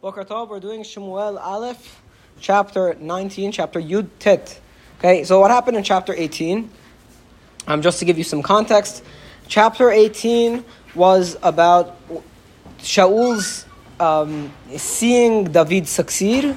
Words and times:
Boker 0.00 0.24
we're 0.48 0.60
doing 0.60 0.82
Shemuel 0.82 1.36
Aleph, 1.36 2.00
chapter 2.40 2.96
19, 2.98 3.52
chapter 3.52 3.78
Yud 3.78 4.08
Tet. 4.18 4.58
Okay, 4.98 5.24
so 5.24 5.40
what 5.40 5.50
happened 5.50 5.76
in 5.76 5.82
chapter 5.82 6.14
18? 6.14 6.70
Um, 7.66 7.82
just 7.82 7.98
to 7.98 8.06
give 8.06 8.16
you 8.16 8.24
some 8.24 8.42
context, 8.42 9.04
chapter 9.46 9.90
18 9.90 10.64
was 10.94 11.36
about 11.42 11.98
Shaul's 12.78 13.66
um, 14.00 14.50
seeing 14.74 15.52
David 15.52 15.86
succeed 15.86 16.56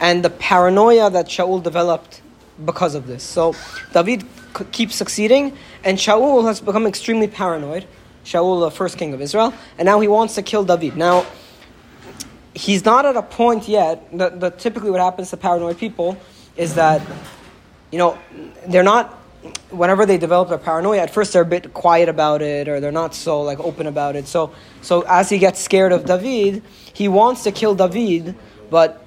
and 0.00 0.24
the 0.24 0.30
paranoia 0.30 1.10
that 1.10 1.26
Shaul 1.26 1.62
developed 1.62 2.22
because 2.64 2.94
of 2.94 3.06
this. 3.06 3.22
So 3.22 3.54
David 3.92 4.24
c- 4.56 4.64
keeps 4.72 4.94
succeeding, 4.94 5.58
and 5.84 5.98
Shaul 5.98 6.42
has 6.46 6.62
become 6.62 6.86
extremely 6.86 7.28
paranoid. 7.28 7.84
Shaul, 8.24 8.60
the 8.60 8.70
first 8.70 8.96
king 8.96 9.12
of 9.12 9.20
Israel, 9.20 9.52
and 9.76 9.84
now 9.84 10.00
he 10.00 10.08
wants 10.08 10.36
to 10.36 10.42
kill 10.42 10.64
David. 10.64 10.96
Now, 10.96 11.26
he's 12.58 12.84
not 12.84 13.06
at 13.06 13.16
a 13.16 13.22
point 13.22 13.68
yet. 13.68 14.10
That, 14.18 14.58
typically 14.58 14.90
what 14.90 15.00
happens 15.00 15.30
to 15.30 15.36
paranoid 15.36 15.78
people 15.78 16.16
is 16.56 16.74
that, 16.74 17.00
you 17.92 17.98
know, 17.98 18.18
they're 18.66 18.82
not. 18.82 19.14
Whenever 19.70 20.04
they 20.04 20.18
develop 20.18 20.48
their 20.48 20.58
paranoia, 20.58 20.98
at 20.98 21.10
first 21.10 21.32
they're 21.32 21.42
a 21.42 21.46
bit 21.56 21.72
quiet 21.72 22.08
about 22.08 22.42
it, 22.42 22.68
or 22.68 22.80
they're 22.80 22.90
not 22.90 23.14
so 23.14 23.40
like 23.42 23.60
open 23.60 23.86
about 23.86 24.16
it. 24.16 24.26
So, 24.26 24.52
so 24.82 25.02
as 25.02 25.30
he 25.30 25.38
gets 25.38 25.60
scared 25.60 25.92
of 25.92 26.04
David, 26.04 26.62
he 26.92 27.06
wants 27.06 27.44
to 27.44 27.52
kill 27.52 27.76
David, 27.76 28.34
but 28.68 29.04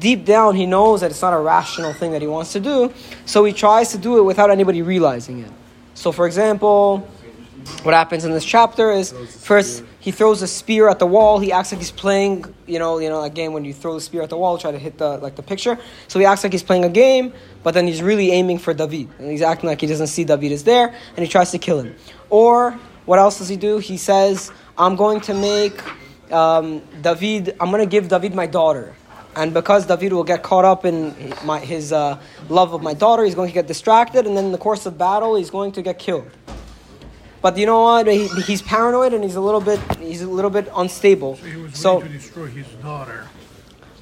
deep 0.00 0.24
down 0.24 0.56
he 0.56 0.66
knows 0.66 1.00
that 1.00 1.10
it's 1.12 1.22
not 1.22 1.32
a 1.32 1.38
rational 1.38 1.92
thing 1.92 2.10
that 2.10 2.20
he 2.20 2.26
wants 2.26 2.52
to 2.52 2.60
do. 2.60 2.92
So 3.24 3.44
he 3.44 3.52
tries 3.52 3.92
to 3.92 3.98
do 3.98 4.18
it 4.18 4.22
without 4.22 4.50
anybody 4.50 4.82
realizing 4.82 5.40
it. 5.40 5.52
So, 5.94 6.10
for 6.10 6.26
example, 6.26 6.98
what 7.84 7.94
happens 7.94 8.24
in 8.24 8.32
this 8.32 8.44
chapter 8.44 8.90
is 8.90 9.12
first 9.44 9.84
he 10.02 10.10
throws 10.10 10.42
a 10.42 10.48
spear 10.48 10.88
at 10.88 10.98
the 10.98 11.06
wall. 11.06 11.38
He 11.38 11.52
acts 11.52 11.70
like 11.70 11.80
he's 11.80 11.92
playing, 11.92 12.52
you 12.66 12.80
know, 12.80 12.98
you 12.98 13.08
know, 13.08 13.22
a 13.22 13.30
game 13.30 13.52
when 13.52 13.64
you 13.64 13.72
throw 13.72 13.94
the 13.94 14.00
spear 14.00 14.22
at 14.22 14.30
the 14.30 14.36
wall, 14.36 14.58
try 14.58 14.72
to 14.72 14.78
hit 14.78 14.98
the 14.98 15.16
like 15.18 15.36
the 15.36 15.44
picture. 15.44 15.78
So 16.08 16.18
he 16.18 16.24
acts 16.26 16.42
like 16.42 16.52
he's 16.52 16.64
playing 16.64 16.84
a 16.84 16.88
game, 16.88 17.32
but 17.62 17.72
then 17.74 17.86
he's 17.86 18.02
really 18.02 18.32
aiming 18.32 18.58
for 18.58 18.74
David, 18.74 19.08
and 19.20 19.30
he's 19.30 19.42
acting 19.42 19.68
like 19.68 19.80
he 19.80 19.86
doesn't 19.86 20.08
see 20.08 20.24
David 20.24 20.50
is 20.50 20.64
there, 20.64 20.88
and 20.88 21.24
he 21.24 21.28
tries 21.28 21.52
to 21.52 21.58
kill 21.58 21.78
him. 21.78 21.94
Or 22.30 22.72
what 23.06 23.20
else 23.20 23.38
does 23.38 23.48
he 23.48 23.56
do? 23.56 23.78
He 23.78 23.96
says, 23.96 24.50
"I'm 24.76 24.96
going 24.96 25.20
to 25.20 25.34
make 25.34 25.80
um, 26.32 26.82
David. 27.00 27.54
I'm 27.60 27.70
going 27.70 27.84
to 27.88 27.88
give 27.88 28.08
David 28.08 28.34
my 28.34 28.46
daughter." 28.46 28.96
And 29.36 29.54
because 29.54 29.86
David 29.86 30.12
will 30.12 30.24
get 30.24 30.42
caught 30.42 30.66
up 30.66 30.84
in 30.84 31.14
my, 31.44 31.58
his 31.60 31.90
uh, 31.92 32.20
love 32.50 32.74
of 32.74 32.82
my 32.82 32.92
daughter, 32.92 33.24
he's 33.24 33.36
going 33.36 33.48
to 33.48 33.54
get 33.54 33.66
distracted, 33.66 34.26
and 34.26 34.36
then 34.36 34.46
in 34.46 34.52
the 34.52 34.58
course 34.58 34.84
of 34.84 34.98
battle, 34.98 35.36
he's 35.36 35.48
going 35.48 35.72
to 35.72 35.80
get 35.80 35.98
killed. 35.98 36.28
But 37.42 37.58
you 37.58 37.66
know 37.66 37.82
what? 37.82 38.06
He, 38.06 38.28
he's 38.28 38.62
paranoid 38.62 39.12
and 39.12 39.24
he's 39.24 39.34
a 39.34 39.40
little 39.40 39.60
bit 39.60 39.80
he's 39.98 40.22
a 40.22 40.28
little 40.28 40.50
bit 40.50 40.68
unstable. 40.74 41.36
So 41.36 41.44
he 41.44 41.56
was 41.56 41.76
So, 41.76 42.00
to 42.00 42.08
destroy 42.08 42.46
his 42.46 42.66
daughter. 42.80 43.26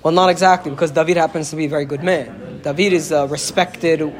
well, 0.02 0.12
not 0.12 0.28
exactly 0.28 0.70
because 0.70 0.90
David 0.90 1.16
happens 1.16 1.48
to 1.50 1.56
be 1.56 1.64
a 1.64 1.68
very 1.68 1.86
good 1.86 2.02
man. 2.02 2.60
David 2.62 2.92
is 2.92 3.10
uh, 3.10 3.26
respected. 3.28 4.12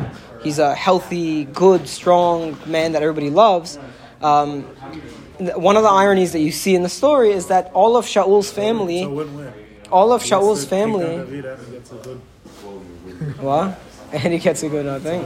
He's 0.43 0.59
a 0.59 0.75
healthy, 0.75 1.45
good, 1.45 1.87
strong 1.87 2.57
man 2.65 2.93
that 2.93 3.03
everybody 3.03 3.29
loves. 3.29 3.79
Um, 4.23 4.63
one 5.55 5.77
of 5.77 5.83
the 5.83 5.91
ironies 5.91 6.33
that 6.33 6.41
you 6.41 6.53
see 6.53 6.75
in 6.75 6.83
the 6.83 6.89
story 6.89 7.33
is 7.33 7.47
that 7.49 7.71
all 7.75 7.97
of 7.97 8.07
Shaul's 8.07 8.51
family, 8.51 9.03
a 9.03 9.53
all 9.91 10.13
of 10.13 10.25
Shaul's 10.25 10.65
to 10.65 10.71
take 10.71 10.83
on 10.83 10.93
family, 10.93 11.17
David 11.17 11.45
and 11.45 11.67
he 11.67 11.73
gets 11.73 11.93
a 11.93 11.95
good 11.97 12.21
what? 13.41 13.79
And 14.13 14.33
he 14.33 14.41
gets 14.41 14.65
a 14.65 14.69
good 14.69 14.87
uh, 14.87 14.99
thing. 14.99 15.23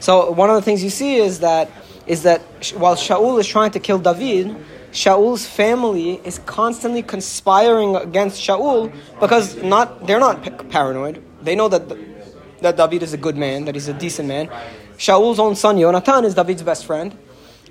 So 0.00 0.32
one 0.32 0.50
of 0.50 0.56
the 0.56 0.62
things 0.62 0.82
you 0.82 0.90
see 0.90 1.14
is 1.14 1.38
that 1.40 1.70
is 2.06 2.22
that 2.22 2.40
while 2.76 2.96
Shaul 2.96 3.38
is 3.40 3.46
trying 3.46 3.70
to 3.72 3.80
kill 3.80 3.98
David, 3.98 4.56
Shaul's 4.92 5.46
family 5.46 6.20
is 6.24 6.38
constantly 6.40 7.02
conspiring 7.02 7.96
against 7.96 8.40
Shaul 8.40 8.92
because 9.20 9.56
not 9.56 10.06
they're 10.06 10.20
not 10.20 10.70
paranoid. 10.70 11.22
They 11.42 11.56
know 11.56 11.68
that 11.68 11.82
that 12.60 12.76
David 12.76 13.02
is 13.02 13.12
a 13.12 13.16
good 13.16 13.36
man, 13.36 13.64
that 13.64 13.74
he's 13.74 13.88
a 13.88 13.92
decent 13.92 14.28
man. 14.28 14.48
Shaul's 14.96 15.38
own 15.38 15.56
son 15.56 15.76
Yonatan 15.76 16.24
is 16.24 16.34
David's 16.34 16.62
best 16.62 16.86
friend, 16.86 17.16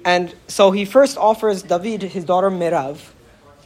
and 0.03 0.35
so 0.47 0.71
he 0.71 0.83
first 0.85 1.17
offers 1.17 1.63
David 1.63 2.03
his 2.03 2.25
daughter 2.25 2.51
Merav 2.51 2.99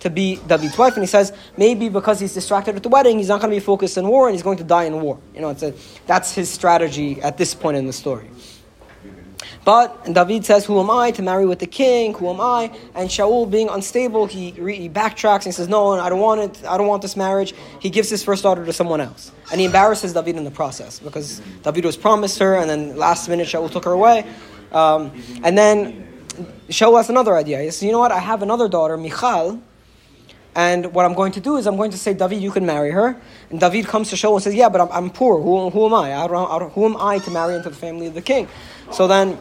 to 0.01 0.09
be 0.09 0.39
David's 0.47 0.77
wife, 0.77 0.93
and 0.93 1.03
he 1.03 1.07
says 1.07 1.33
maybe 1.57 1.89
because 1.89 2.19
he's 2.19 2.33
distracted 2.33 2.75
at 2.75 2.83
the 2.83 2.89
wedding, 2.89 3.17
he's 3.17 3.29
not 3.29 3.41
going 3.41 3.51
to 3.51 3.55
be 3.55 3.65
focused 3.65 3.97
in 3.97 4.07
war, 4.07 4.27
and 4.27 4.35
he's 4.35 4.43
going 4.43 4.57
to 4.57 4.63
die 4.63 4.83
in 4.83 5.01
war. 5.01 5.17
You 5.33 5.41
know, 5.41 5.49
it's 5.49 5.63
a, 5.63 5.73
that's 6.05 6.33
his 6.33 6.49
strategy 6.49 7.19
at 7.21 7.37
this 7.37 7.55
point 7.55 7.77
in 7.77 7.87
the 7.87 7.93
story. 7.93 8.29
But 9.67 10.05
David 10.13 10.45
says, 10.45 10.63
"Who 10.63 10.79
am 10.79 10.89
I 10.89 11.11
to 11.11 11.21
marry 11.21 11.45
with 11.45 11.59
the 11.59 11.67
king? 11.67 12.13
Who 12.13 12.29
am 12.29 12.39
I?" 12.39 12.71
And 12.95 13.09
Shaul, 13.09 13.51
being 13.51 13.67
unstable, 13.67 14.25
he, 14.25 14.53
re- 14.57 14.77
he 14.83 14.87
backtracks 14.87 15.43
and 15.43 15.51
he 15.51 15.51
says, 15.51 15.67
"No, 15.67 15.99
I 15.99 16.07
don't 16.07 16.21
want 16.21 16.39
it. 16.39 16.65
I 16.65 16.77
don't 16.77 16.87
want 16.87 17.01
this 17.01 17.17
marriage." 17.17 17.53
He 17.81 17.89
gives 17.89 18.09
his 18.09 18.23
first 18.23 18.43
daughter 18.43 18.63
to 18.63 18.71
someone 18.71 19.01
else, 19.01 19.33
and 19.51 19.59
he 19.59 19.65
embarrasses 19.65 20.13
David 20.13 20.37
in 20.37 20.45
the 20.45 20.51
process 20.51 20.99
because 20.99 21.41
David 21.63 21.83
was 21.83 21.97
promised 21.97 22.39
her, 22.39 22.55
and 22.55 22.69
then 22.69 22.95
last 22.95 23.27
minute 23.27 23.45
Shaul 23.45 23.69
took 23.69 23.83
her 23.83 23.91
away. 23.91 24.25
Um, 24.71 25.11
and 25.43 25.57
then 25.57 26.07
Shaul 26.69 26.95
has 26.95 27.09
another 27.09 27.35
idea. 27.35 27.59
He 27.59 27.69
says, 27.69 27.83
"You 27.83 27.91
know 27.91 27.99
what? 27.99 28.13
I 28.13 28.19
have 28.19 28.41
another 28.41 28.69
daughter, 28.69 28.95
Michal." 28.95 29.59
And 30.57 30.91
what 30.91 31.05
I'm 31.05 31.13
going 31.13 31.31
to 31.33 31.39
do 31.39 31.57
is 31.57 31.67
I'm 31.67 31.77
going 31.77 31.91
to 31.91 31.99
say, 31.99 32.15
David, 32.15 32.41
you 32.41 32.49
can 32.49 32.65
marry 32.65 32.89
her. 32.89 33.15
And 33.51 33.59
David 33.59 33.85
comes 33.85 34.09
to 34.09 34.15
Shaul 34.15 34.33
and 34.33 34.43
says, 34.43 34.55
Yeah, 34.55 34.69
but 34.69 34.81
I'm, 34.81 34.91
I'm 34.91 35.09
poor. 35.11 35.39
Who, 35.39 35.69
who 35.69 35.85
am 35.85 35.93
I? 35.93 36.15
I, 36.15 36.27
don't, 36.27 36.49
I 36.49 36.57
don't, 36.57 36.73
who 36.73 36.85
am 36.85 36.97
I 36.97 37.19
to 37.19 37.29
marry 37.29 37.53
into 37.53 37.69
the 37.69 37.75
family 37.75 38.07
of 38.07 38.15
the 38.15 38.23
king? 38.23 38.47
So 38.91 39.07
then 39.07 39.37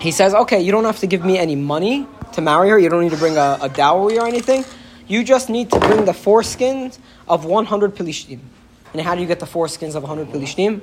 he 0.00 0.12
says, 0.12 0.32
Okay, 0.32 0.60
you 0.60 0.70
don't 0.70 0.84
have 0.84 1.00
to 1.00 1.08
give 1.08 1.24
me 1.24 1.38
any 1.38 1.56
money 1.56 2.06
to 2.34 2.40
marry 2.40 2.68
her. 2.70 2.78
You 2.78 2.88
don't 2.88 3.02
need 3.02 3.10
to 3.10 3.16
bring 3.16 3.36
a, 3.36 3.58
a 3.62 3.68
dowry 3.68 4.16
or 4.16 4.28
anything. 4.28 4.64
You 5.08 5.24
just 5.24 5.50
need 5.50 5.72
to 5.72 5.80
bring 5.80 6.04
the 6.04 6.12
foreskins 6.12 7.00
of 7.26 7.44
100 7.44 7.96
Pelishtim. 7.96 8.38
And 8.92 9.02
how 9.02 9.16
do 9.16 9.22
you 9.22 9.26
get 9.26 9.40
the 9.40 9.46
foreskins 9.46 9.96
of 9.96 10.04
100 10.04 10.28
Pelishtim? 10.28 10.82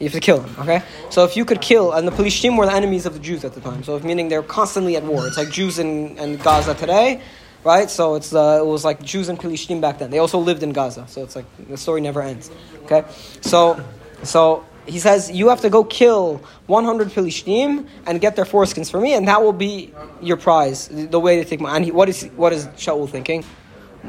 You 0.00 0.06
have 0.06 0.12
to 0.12 0.20
kill 0.20 0.38
them, 0.38 0.54
okay? 0.58 0.82
So 1.10 1.24
if 1.24 1.36
you 1.36 1.44
could 1.44 1.60
kill, 1.60 1.92
and 1.92 2.06
the 2.06 2.12
Pelishtim 2.12 2.58
were 2.58 2.66
the 2.66 2.72
enemies 2.72 3.06
of 3.06 3.14
the 3.14 3.20
Jews 3.20 3.44
at 3.44 3.54
the 3.54 3.60
time, 3.60 3.84
so 3.84 3.96
if, 3.96 4.04
meaning 4.04 4.28
they're 4.28 4.42
constantly 4.42 4.96
at 4.96 5.04
war. 5.04 5.26
It's 5.26 5.36
like 5.36 5.50
Jews 5.50 5.78
in, 5.78 6.18
in 6.18 6.36
Gaza 6.36 6.74
today, 6.74 7.20
right? 7.64 7.90
So 7.90 8.14
it's 8.14 8.34
uh, 8.34 8.60
it 8.62 8.66
was 8.66 8.84
like 8.84 9.02
Jews 9.02 9.28
and 9.28 9.38
Pelishtim 9.38 9.80
back 9.80 9.98
then. 9.98 10.10
They 10.10 10.18
also 10.18 10.38
lived 10.38 10.62
in 10.62 10.72
Gaza, 10.72 11.06
so 11.08 11.22
it's 11.22 11.36
like 11.36 11.46
the 11.68 11.76
story 11.76 12.00
never 12.00 12.22
ends, 12.22 12.50
okay? 12.84 13.04
So, 13.40 13.82
so 14.22 14.64
he 14.86 14.98
says 14.98 15.30
you 15.30 15.48
have 15.48 15.60
to 15.62 15.70
go 15.70 15.84
kill 15.84 16.40
100 16.66 17.08
Pelishtim 17.08 17.86
and 18.06 18.20
get 18.20 18.36
their 18.36 18.44
foreskins 18.44 18.90
for 18.90 19.00
me, 19.00 19.14
and 19.14 19.28
that 19.28 19.42
will 19.42 19.52
be 19.52 19.92
your 20.22 20.36
prize, 20.36 20.88
the 20.88 21.20
way 21.20 21.36
to 21.36 21.44
take 21.44 21.60
my. 21.60 21.76
And 21.76 21.84
he, 21.84 21.90
what 21.90 22.08
is 22.08 22.24
what 22.36 22.52
is 22.52 22.66
Shaul 22.68 23.08
thinking? 23.08 23.44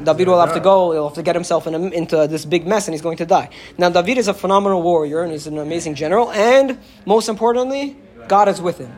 David 0.04 0.28
will 0.28 0.40
have 0.40 0.54
to 0.54 0.60
go, 0.60 0.92
he'll 0.92 1.08
have 1.08 1.16
to 1.16 1.22
get 1.22 1.34
himself 1.34 1.66
in 1.66 1.74
a, 1.74 1.78
into 1.88 2.26
this 2.28 2.44
big 2.44 2.66
mess 2.66 2.86
and 2.86 2.94
he's 2.94 3.02
going 3.02 3.16
to 3.18 3.26
die. 3.26 3.50
Now, 3.76 3.90
David 3.90 4.18
is 4.18 4.28
a 4.28 4.34
phenomenal 4.34 4.82
warrior 4.82 5.22
and 5.22 5.32
he's 5.32 5.48
an 5.48 5.58
amazing 5.58 5.96
general, 5.96 6.30
and 6.30 6.78
most 7.06 7.28
importantly, 7.28 7.96
God 8.28 8.48
is 8.48 8.62
with 8.62 8.78
him. 8.78 8.96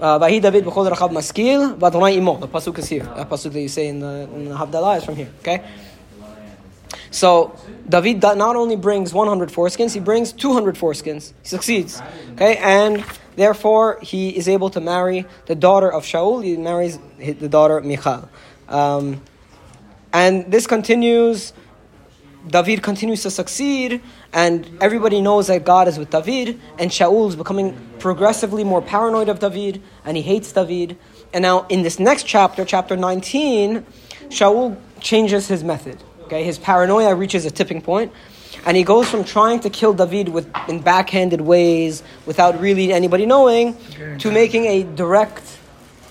Uh, 0.00 0.18
Vahi 0.18 0.40
David 0.40 0.64
b'chol 0.64 0.90
rachab 0.90 1.12
maskil, 1.12 1.76
v'adonai 1.76 2.16
imo. 2.16 2.38
The 2.38 2.48
pasuk 2.48 2.78
is 2.78 2.88
here. 2.88 3.04
That 3.04 3.28
pasuk 3.28 3.52
that 3.52 3.60
you 3.60 3.68
say 3.68 3.88
in 3.88 4.00
the, 4.00 4.28
in 4.34 4.48
the 4.48 4.54
Havdalah 4.54 4.96
is 4.96 5.04
from 5.04 5.16
here. 5.16 5.30
Okay. 5.40 5.62
So 7.10 7.54
David 7.88 8.22
not 8.22 8.56
only 8.56 8.76
brings 8.76 9.12
100 9.12 9.50
foreskins, 9.50 9.92
he 9.92 10.00
brings 10.00 10.32
200 10.32 10.76
foreskins. 10.76 11.32
He 11.42 11.48
succeeds. 11.48 12.00
Okay, 12.32 12.56
and 12.56 13.04
therefore 13.36 13.98
he 14.00 14.30
is 14.30 14.48
able 14.48 14.70
to 14.70 14.80
marry 14.80 15.26
the 15.46 15.54
daughter 15.54 15.92
of 15.92 16.04
Shaul. 16.04 16.42
He 16.42 16.56
marries 16.56 16.98
the 17.18 17.48
daughter 17.48 17.80
Michal. 17.80 18.28
Um, 18.68 19.20
and 20.12 20.50
this 20.50 20.66
continues. 20.66 21.52
David 22.46 22.82
continues 22.82 23.22
to 23.22 23.30
succeed, 23.30 24.00
and 24.32 24.68
everybody 24.80 25.20
knows 25.20 25.48
that 25.48 25.64
God 25.64 25.88
is 25.88 25.98
with 25.98 26.10
David, 26.10 26.58
and 26.78 26.90
Shaul 26.90 27.28
is 27.28 27.36
becoming 27.36 27.76
progressively 27.98 28.64
more 28.64 28.80
paranoid 28.80 29.28
of 29.28 29.40
David, 29.40 29.82
and 30.04 30.16
he 30.16 30.22
hates 30.22 30.50
David. 30.52 30.96
And 31.32 31.42
now, 31.42 31.66
in 31.68 31.82
this 31.82 31.98
next 31.98 32.24
chapter, 32.24 32.64
chapter 32.64 32.96
19, 32.96 33.84
Shaul 34.28 34.76
changes 35.00 35.48
his 35.48 35.62
method. 35.62 36.02
Okay, 36.24 36.42
his 36.44 36.58
paranoia 36.58 37.14
reaches 37.14 37.44
a 37.44 37.50
tipping 37.50 37.82
point, 37.82 38.12
and 38.64 38.76
he 38.76 38.84
goes 38.84 39.10
from 39.10 39.24
trying 39.24 39.60
to 39.60 39.70
kill 39.70 39.92
David 39.92 40.30
with 40.30 40.48
in 40.68 40.80
backhanded 40.80 41.40
ways, 41.40 42.02
without 42.24 42.58
really 42.60 42.92
anybody 42.92 43.26
knowing, 43.26 43.76
to 44.18 44.30
making 44.30 44.64
a 44.64 44.84
direct 44.84 45.58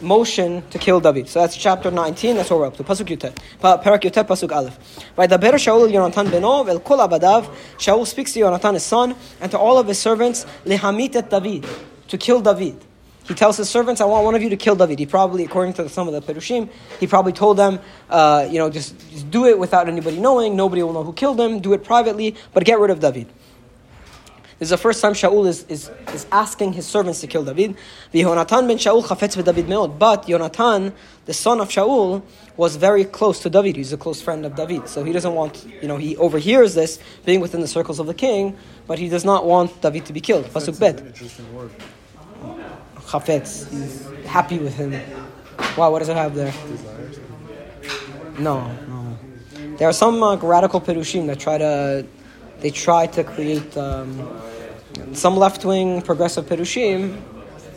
motion 0.01 0.63
to 0.69 0.80
kill 0.80 1.00
David. 1.00 1.28
So 1.28 1.42
that's 1.42 1.56
chapter 1.56 1.92
19, 1.92 2.36
that's 2.36 2.50
what 2.50 2.60
we're 2.60 2.68
up 2.68 2.78
to. 2.78 2.84
Pasuk 2.84 3.06
Yutet. 3.06 3.38
Pa- 3.60 3.81
Parak 3.81 4.01
Yutet, 4.01 4.25
Pasuk 4.25 4.51
Aleph. 4.51 4.78
Vaydaber 5.18 5.54
Shaul 5.54 5.92
Yonatan 5.92 6.28
benov 6.28 6.69
el 6.69 6.80
kol 6.80 6.98
abadav. 6.98 7.54
Shaul 7.78 8.06
speaks 8.06 8.34
to 8.34 8.42
Yonatan 8.42 8.74
his 8.74 8.84
son 8.84 9.16
and 9.42 9.51
to 9.51 9.57
all 9.57 9.78
of 9.78 9.88
his 9.88 10.00
servants, 10.00 10.46
lehamit 10.66 11.16
et 11.16 11.30
David, 11.30 11.66
to 12.07 12.18
kill 12.18 12.42
David. 12.42 12.86
He 13.30 13.36
tells 13.36 13.57
his 13.57 13.69
servants, 13.69 14.01
I 14.01 14.06
want 14.06 14.25
one 14.25 14.34
of 14.34 14.42
you 14.42 14.50
to 14.50 14.57
kill 14.57 14.75
David. 14.75 14.98
He 14.98 15.06
probably, 15.06 15.46
according 15.46 15.74
to 15.74 15.88
some 15.88 16.07
of 16.07 16.13
the 16.16 16.34
Perushim, 16.34 16.68
he 17.00 17.06
probably 17.06 17.31
told 17.31 17.57
them, 17.57 17.80
uh, 18.10 18.48
you 18.50 18.57
know, 18.57 18.72
just, 18.72 18.98
just 19.12 19.30
do 19.30 19.46
it 19.46 19.60
without 19.60 19.88
anybody 19.88 20.19
knowing. 20.19 20.56
Nobody 20.56 20.81
will 20.81 20.94
know 20.94 21.04
who 21.04 21.13
killed 21.13 21.40
him. 21.40 21.60
Do 21.60 21.74
it 21.74 21.84
privately, 21.84 22.36
but 22.56 22.66
get 22.66 22.80
rid 22.80 22.90
of 22.90 23.00
David. 23.00 23.28
This 24.59 24.65
is 24.65 24.71
the 24.71 24.77
first 24.77 25.01
time 25.01 25.13
Shaul 25.13 25.47
is, 25.47 25.63
is, 25.69 25.89
is 26.13 26.27
asking 26.33 26.73
his 26.73 26.85
servants 26.85 27.21
to 27.21 27.27
kill 27.27 27.45
David. 27.45 27.77
V'Yonatan 28.13 28.67
ben 28.67 28.77
Shaul 28.77 29.01
chafetz 29.03 29.41
David 29.41 29.67
meod. 29.67 29.97
But 29.97 30.27
Yonatan, 30.27 30.91
the 31.25 31.33
son 31.33 31.61
of 31.61 31.69
Shaul, 31.69 32.21
was 32.57 32.75
very 32.75 33.06
close 33.06 33.39
to 33.39 33.50
David. 33.50 33.77
He's 33.77 33.94
a 33.94 33.97
close 33.97 34.21
friend 34.21 34.45
of 34.45 34.56
David. 34.56 34.89
So 34.89 35.06
he 35.06 35.13
doesn't 35.13 35.33
want, 35.33 35.65
you 35.81 35.88
know, 35.88 35.95
he 35.95 36.17
overhears 36.17 36.75
this 36.75 37.00
being 37.25 37.39
within 37.39 37.61
the 37.61 37.69
circles 37.69 38.00
of 38.00 38.07
the 38.07 38.13
king, 38.13 38.57
but 38.85 39.00
he 39.00 39.07
does 39.07 39.23
not 39.23 39.45
want 39.45 39.81
David 39.81 40.06
to 40.07 40.13
be 40.13 40.19
killed. 40.19 40.45
Pasuk 40.47 40.77
bet. 40.77 41.00
Interesting 41.00 41.55
word. 41.55 41.71
Chafetz. 42.97 43.69
He's 43.71 44.05
happy 44.27 44.59
with 44.59 44.75
him. 44.75 44.91
Wow, 45.77 45.91
what 45.91 46.00
does 46.00 46.09
it 46.09 46.17
have 46.17 46.35
there? 46.35 46.53
No, 48.38 48.69
no. 48.88 49.17
There 49.77 49.88
are 49.88 49.94
some 49.94 50.21
uh, 50.21 50.35
radical 50.35 50.81
perushim 50.81 51.27
that 51.27 51.39
try 51.39 51.57
to, 51.57 52.05
they 52.61 52.71
try 52.71 53.07
to 53.07 53.23
create 53.23 53.75
um, 53.77 54.27
some 55.13 55.38
left-wing 55.38 56.01
progressive 56.01 56.45
perushim. 56.45 57.21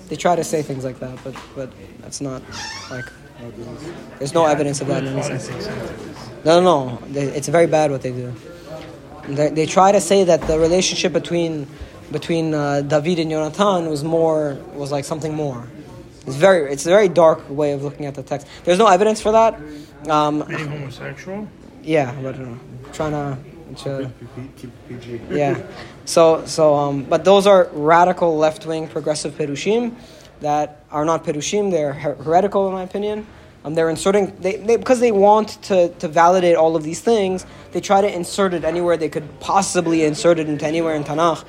They 0.09 0.17
try 0.17 0.37
to 0.37 0.45
say 0.45 0.63
things 0.63 0.85
like 0.85 0.99
that, 1.01 1.19
but 1.25 1.35
but 1.55 1.71
that's 2.01 2.21
not 2.21 2.43
like. 2.91 3.05
There's 4.19 4.35
no 4.35 4.47
evidence 4.47 4.81
of 4.81 4.87
that 4.87 5.03
in 5.03 5.09
any 5.19 5.23
sense. 5.23 5.49
No, 6.45 6.61
no, 6.61 6.89
no. 6.91 6.99
They, 7.09 7.25
it's 7.25 7.49
very 7.49 7.67
bad 7.67 7.91
what 7.91 8.03
they 8.03 8.13
do. 8.13 8.33
They, 9.29 9.49
they 9.51 9.67
try 9.67 9.91
to 9.91 10.01
say 10.01 10.23
that 10.25 10.43
the 10.43 10.59
relationship 10.59 11.13
between 11.13 11.67
between 12.13 12.55
uh, 12.55 12.83
David 12.83 13.19
and 13.19 13.31
Jonathan 13.31 13.89
was 13.89 14.05
more 14.05 14.59
was 14.75 14.93
like 14.93 15.05
something 15.05 15.35
more. 15.35 15.67
It's 16.27 16.37
very 16.37 16.73
it's 16.73 16.87
a 16.87 16.91
very 16.91 17.09
dark 17.09 17.49
way 17.51 17.73
of 17.73 17.83
looking 17.83 18.07
at 18.07 18.15
the 18.15 18.23
text. 18.23 18.47
There's 18.65 18.79
no 18.79 18.87
evidence 18.87 19.21
for 19.21 19.33
that. 19.33 19.61
Um, 20.09 20.45
Being 20.47 20.69
homosexual? 20.69 21.49
yeah, 21.83 22.15
but 22.23 22.39
uh, 22.39 22.55
trying 22.93 23.13
to. 23.13 23.39
Keep 24.57 24.71
PG. 24.89 25.21
yeah. 25.31 25.63
So 26.05 26.45
so 26.47 26.75
um, 26.75 27.05
but 27.05 27.25
those 27.25 27.47
are 27.47 27.69
radical 27.73 28.37
left 28.37 28.67
wing 28.67 28.89
progressive 28.89 29.35
perushim 29.35 29.95
that 30.41 30.85
are 30.91 31.05
not 31.05 31.25
perushim. 31.25 31.71
They're 31.71 31.93
her- 31.93 32.17
heretical 32.17 32.67
in 32.69 32.75
my 32.75 32.83
opinion. 32.83 33.27
Um, 33.65 33.75
they're 33.75 33.91
inserting 33.91 34.35
they, 34.41 34.57
they 34.57 34.77
because 34.77 34.99
they 35.01 35.13
want 35.13 35.63
to, 35.65 35.89
to 35.89 36.09
validate 36.09 36.57
all 36.57 36.75
of 36.75 36.83
these 36.83 37.01
things. 37.01 37.47
They 37.71 37.81
try 37.81 38.01
to 38.01 38.13
insert 38.13 38.55
it 38.55 38.65
anywhere 38.65 38.97
they 38.97 39.09
could 39.09 39.39
possibly 39.41 40.03
insert 40.03 40.39
it 40.39 40.49
into 40.49 40.67
anywhere 40.67 40.95
in 40.95 41.05
Tanakh. 41.05 41.45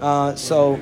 Uh, 0.00 0.34
so 0.34 0.78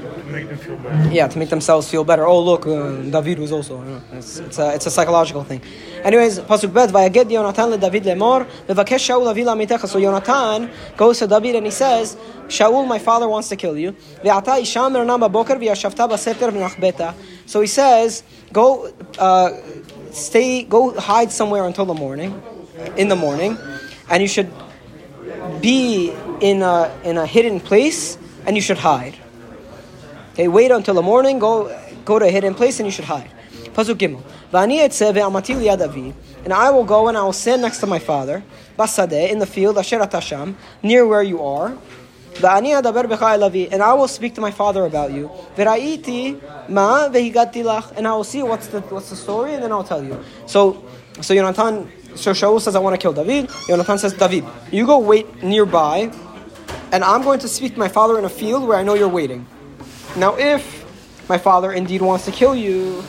yeah, 1.11 1.29
to 1.29 1.39
make 1.39 1.49
themselves 1.49 1.89
feel 1.89 2.03
better. 2.05 2.27
Oh, 2.27 2.41
look, 2.43 2.67
uh, 2.67 2.97
David 3.03 3.39
was 3.39 3.53
also. 3.53 3.79
you 3.79 3.91
know, 3.91 4.03
it's, 4.13 4.39
it's, 4.39 4.59
a, 4.59 4.75
it's 4.75 4.87
a 4.87 4.91
psychological 4.91 5.45
thing. 5.45 5.63
Anyways, 6.03 6.41
pasuk 6.41 6.75
bet. 6.75 6.91
Vayaged 6.91 7.31
Yonatan 7.31 7.71
le 7.71 7.79
David 7.79 8.05
lemor 8.05 8.47
levakesh 8.67 9.09
Shaul 9.09 9.29
avi 9.29 9.45
lamitecha. 9.45 9.87
So 9.87 10.01
Yonatan 10.01 10.71
goes 10.97 11.21
to 11.21 11.27
David 11.29 11.55
and 11.57 11.67
he 11.67 11.73
says, 11.73 12.17
Shaul, 12.49 12.87
my 12.89 12.99
father 12.99 13.29
wants 13.29 13.49
to 13.51 13.57
kill 13.57 13.79
you. 13.79 13.93
Ve'ata 14.23 14.61
isham 14.61 14.93
baboker 14.93 15.59
baseter 15.59 16.51
v'nachbeta. 16.51 17.15
So 17.47 17.61
he 17.61 17.69
says, 17.69 18.25
go, 18.53 18.93
uh, 19.19 19.51
stay, 20.11 20.65
go 20.65 20.99
hide 20.99 21.31
somewhere 21.31 21.65
until 21.65 21.85
the 21.85 21.95
morning, 21.95 22.43
in 22.97 23.09
the 23.09 23.17
morning, 23.17 23.59
and 24.11 24.23
you 24.23 24.29
should 24.29 24.51
be 25.61 26.13
in 26.41 26.63
a 26.63 26.93
in 27.05 27.19
a 27.19 27.27
hidden 27.27 27.61
place, 27.61 28.17
and 28.47 28.57
you 28.57 28.63
should 28.63 28.79
hide. 28.79 29.17
Okay, 30.33 30.49
wait 30.49 30.71
until 30.71 30.95
the 30.95 31.03
morning, 31.03 31.39
go 31.39 31.71
go 32.05 32.19
to 32.19 32.27
a 32.27 32.31
hidden 32.31 32.55
place 32.55 32.79
and 32.81 32.87
you 32.87 32.93
should 32.93 33.05
hide. 33.05 33.31
Pasuk 33.75 33.97
Gimel. 33.97 34.23
And 36.45 36.53
I 36.53 36.71
will 36.71 36.85
go 36.85 37.09
and 37.09 37.17
I 37.19 37.23
will 37.23 37.33
stand 37.33 37.63
next 37.63 37.79
to 37.79 37.87
my 37.87 37.99
father, 37.99 38.45
basadeh, 38.79 39.31
in 39.31 39.39
the 39.41 39.47
field, 39.47 39.79
asher 39.79 40.55
near 40.83 41.07
where 41.07 41.23
you 41.23 41.43
are. 41.43 41.77
And 42.37 43.83
I 43.83 43.93
will 43.95 44.09
speak 44.09 44.35
to 44.35 44.41
my 44.41 44.51
father 44.51 44.85
about 44.85 45.13
you. 45.13 45.31
And 45.57 45.69
I 45.69 45.79
will 48.15 48.25
see 48.25 48.43
what's 48.43 48.67
the 48.69 48.81
what's 48.81 49.11
the 49.11 49.17
story, 49.17 49.55
and 49.55 49.63
then 49.63 49.73
I'll 49.73 49.85
tell 49.85 50.03
you. 50.05 50.23
So, 50.47 50.85
so 51.21 51.35
Yonatan, 51.35 51.89
so 52.17 52.33
Shaul 52.33 52.61
says, 52.61 52.75
I 52.77 52.81
want 52.81 52.95
to 52.95 52.99
kill 53.01 53.13
David. 53.13 53.49
Yonatan 53.69 53.99
says, 53.99 54.13
David, 54.15 54.45
you 54.71 54.85
go 54.85 54.99
wait 54.99 55.43
nearby, 55.43 56.13
and 56.93 57.05
I'm 57.05 57.23
going 57.23 57.41
to 57.41 57.49
speak 57.49 57.75
to 57.75 57.79
my 57.79 57.89
father 57.89 58.19
in 58.19 58.25
a 58.25 58.29
field 58.29 58.67
where 58.67 58.79
I 58.79 58.83
know 58.83 58.95
you're 58.95 59.09
waiting. 59.09 59.47
Now, 60.17 60.37
if 60.37 60.85
my 61.29 61.39
father 61.39 61.73
indeed 61.73 62.03
wants 62.03 62.25
to 62.27 62.33
kill 62.33 62.55
you, 62.55 63.03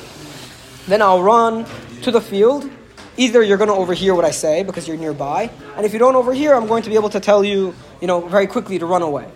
then 0.88 1.01
I'll 1.01 1.22
run 1.22 1.66
to 2.01 2.12
the 2.12 2.22
field. 2.22 2.69
Either 3.18 3.42
you're 3.42 3.57
going 3.57 3.69
to 3.69 3.75
overhear 3.75 4.13
what 4.13 4.25
I 4.25 4.31
say 4.31 4.63
because 4.63 4.88
you're 4.88 4.98
nearby, 4.98 5.50
and 5.77 5.86
if 5.86 5.94
you 5.94 6.00
don't 6.00 6.16
overhear, 6.16 6.54
I'm 6.54 6.68
going 6.68 6.83
to 6.83 6.89
be 6.89 6.95
able 6.95 7.10
to 7.12 7.19
tell 7.19 7.45
you, 7.45 7.74
you 8.01 8.07
know, 8.07 8.27
very 8.27 8.48
quickly 8.48 8.77
to 8.80 8.86
run 8.86 9.01
away. 9.01 9.30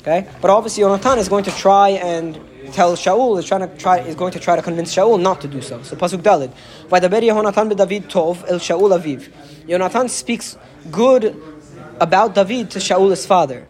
Okay, 0.00 0.28
but 0.40 0.50
obviously 0.50 0.82
Yonatan 0.82 1.18
is 1.18 1.28
going 1.28 1.44
to 1.44 1.52
try 1.52 1.90
and 1.90 2.34
tell 2.72 2.96
Shaul 2.96 3.38
is 3.38 3.44
trying 3.44 3.60
to 3.60 3.76
try 3.76 3.98
is 4.00 4.16
going 4.16 4.32
to 4.32 4.40
try 4.40 4.56
to 4.56 4.62
convince 4.62 4.92
Shaul 4.92 5.20
not 5.20 5.40
to 5.42 5.48
do 5.48 5.62
so. 5.62 5.80
So 5.82 5.94
pasuk 5.94 6.22
dalid, 6.22 6.52
by 6.88 6.98
the 6.98 7.08
Yonatan 7.08 7.68
be 7.68 7.76
David 7.76 8.08
tov 8.08 8.44
el 8.48 8.58
Shaul 8.58 8.98
aviv. 8.98 9.30
Yonatan 9.68 10.08
speaks 10.08 10.56
good 10.90 11.36
about 12.00 12.34
David 12.34 12.70
to 12.72 12.78
Shaul 12.78 13.10
his 13.10 13.26
father. 13.26 13.66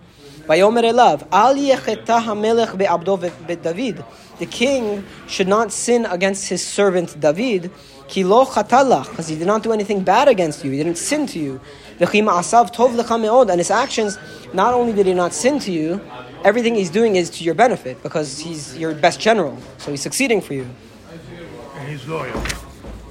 Vayomer 0.47 0.83
elav 0.83 1.27
al 1.31 1.55
hamelech 1.55 2.77
be'abdo 2.77 3.63
David. 3.63 4.05
The 4.39 4.47
king 4.47 5.05
should 5.29 5.49
not 5.49 5.73
sin 5.73 6.05
against 6.07 6.49
his 6.49 6.67
servant 6.67 7.19
David. 7.21 7.71
Ki 8.09 8.25
lo 8.25 8.45
chatalach, 8.45 9.09
because 9.11 9.29
he 9.29 9.37
did 9.37 9.47
not 9.47 9.63
do 9.63 9.73
anything 9.73 10.03
bad 10.03 10.29
against 10.29 10.65
you. 10.65 10.71
He 10.73 10.79
didn't 10.79 10.99
sin 10.99 11.27
to 11.29 11.39
you. 11.39 11.61
V'chi 11.99 12.23
ma'asav 12.23 12.75
tov 12.75 12.95
lecha 12.97 13.21
me'od. 13.21 13.51
And 13.51 13.61
his 13.61 13.71
actions, 13.71 14.19
not 14.53 14.75
only 14.75 14.93
did 14.93 15.07
he 15.07 15.15
not 15.15 15.33
sin 15.33 15.59
to 15.61 15.71
you, 15.73 16.01
everything 16.45 16.75
he's 16.75 16.91
doing 16.91 17.17
is 17.17 17.31
to 17.31 17.45
your 17.45 17.55
benefit 17.55 18.03
because 18.03 18.41
he's 18.41 18.77
your 18.77 18.95
best 18.95 19.21
general. 19.21 19.57
So 19.79 19.93
he's 19.93 20.03
succeeding 20.03 20.41
for 20.41 20.55
you 20.55 20.67
And 21.77 21.89
he's 21.89 22.07
loyal. 22.09 22.43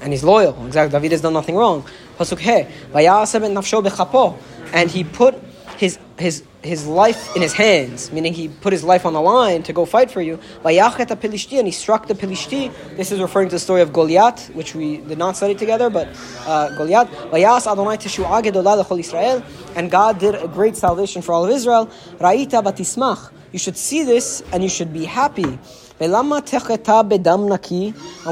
and 0.01 0.11
he's 0.11 0.23
loyal. 0.23 0.65
Exactly. 0.65 0.91
David 0.91 1.11
has 1.13 1.21
done 1.21 1.33
nothing 1.33 1.55
wrong. 1.55 1.85
Pasuk 2.17 2.39
he, 2.39 2.67
"Vayasem 2.93 3.43
et 3.43 3.51
nafsho 3.51 3.81
bechapo," 3.81 4.35
and 4.73 4.89
he 4.89 5.03
put 5.03 5.35
his 5.77 5.97
his 6.17 6.43
his 6.63 6.85
life 6.85 7.35
in 7.35 7.41
his 7.41 7.53
hands, 7.53 8.11
meaning 8.11 8.33
he 8.33 8.47
put 8.47 8.71
his 8.71 8.83
life 8.83 9.05
on 9.05 9.13
the 9.13 9.21
line 9.21 9.63
to 9.63 9.73
go 9.73 9.85
fight 9.85 10.11
for 10.11 10.21
you. 10.21 10.39
And 10.63 11.67
he 11.67 11.71
struck 11.71 12.07
the 12.07 12.13
Pelishti. 12.13 12.71
This 12.95 13.11
is 13.11 13.19
referring 13.19 13.49
to 13.49 13.55
the 13.55 13.59
story 13.59 13.81
of 13.81 13.91
Goliath, 13.91 14.53
which 14.53 14.75
we 14.75 14.97
did 14.97 15.17
not 15.17 15.35
study 15.35 15.55
together, 15.55 15.89
but 15.89 16.07
uh, 16.45 16.69
Goliath. 16.77 17.09
And 19.75 19.89
God 19.91 20.19
did 20.19 20.35
a 20.35 20.47
great 20.47 20.77
salvation 20.77 21.21
for 21.23 21.33
all 21.33 21.45
of 21.45 21.51
Israel. 21.51 21.89
You 23.51 23.59
should 23.59 23.77
see 23.77 24.03
this 24.03 24.43
and 24.51 24.61
you 24.63 24.69
should 24.69 24.93
be 24.93 25.05
happy. 25.05 25.57
And 26.01 26.11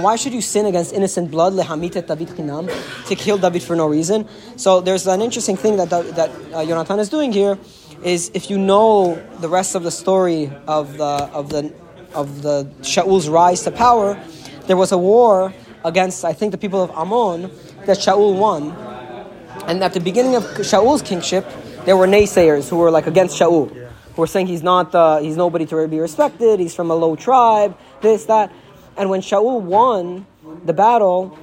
why 0.03 0.15
should 0.15 0.33
you 0.33 0.41
sin 0.41 0.65
against 0.65 0.93
innocent 0.93 1.29
blood? 1.29 1.53
To 1.53 3.15
kill 3.15 3.37
David 3.37 3.63
for 3.63 3.75
no 3.75 3.87
reason. 3.87 4.27
So 4.55 4.81
there's 4.81 5.07
an 5.07 5.21
interesting 5.21 5.55
thing 5.55 5.77
that 5.77 5.89
that 5.89 6.29
uh, 6.29 6.65
Yonatan 6.65 6.99
is 6.99 7.09
doing 7.09 7.31
here. 7.31 7.57
Is 8.03 8.31
if 8.33 8.49
you 8.49 8.57
know 8.57 9.21
the 9.39 9.49
rest 9.49 9.75
of 9.75 9.83
the 9.83 9.91
story 9.91 10.51
of 10.67 10.97
the 10.97 11.29
of 11.33 11.49
the 11.49 11.73
of 12.13 12.41
the 12.41 12.65
Shaul's 12.81 13.29
rise 13.29 13.63
to 13.63 13.71
power, 13.71 14.17
there 14.67 14.77
was 14.77 14.91
a 14.91 14.97
war 14.97 15.53
against 15.83 16.25
I 16.25 16.33
think 16.33 16.51
the 16.51 16.57
people 16.57 16.81
of 16.81 16.91
Ammon 16.91 17.51
that 17.85 17.97
Shaul 17.97 18.37
won. 18.37 18.71
And 19.67 19.83
at 19.83 19.93
the 19.93 19.99
beginning 19.99 20.35
of 20.35 20.43
Shaul's 20.63 21.01
kingship, 21.01 21.45
there 21.85 21.97
were 21.97 22.07
naysayers 22.07 22.69
who 22.69 22.77
were 22.77 22.91
like 22.91 23.07
against 23.07 23.39
Shaul, 23.39 23.88
were 24.19 24.27
saying 24.27 24.47
he's 24.47 24.63
not, 24.63 24.93
uh, 24.93 25.19
he's 25.19 25.37
nobody 25.37 25.65
to 25.67 25.87
be 25.87 25.99
respected. 25.99 26.59
He's 26.59 26.75
from 26.75 26.91
a 26.91 26.95
low 26.95 27.15
tribe, 27.15 27.77
this 28.01 28.25
that. 28.25 28.51
And 28.97 29.09
when 29.09 29.21
Shaul 29.21 29.61
won 29.61 30.25
the 30.65 30.73
battle, 30.73 31.37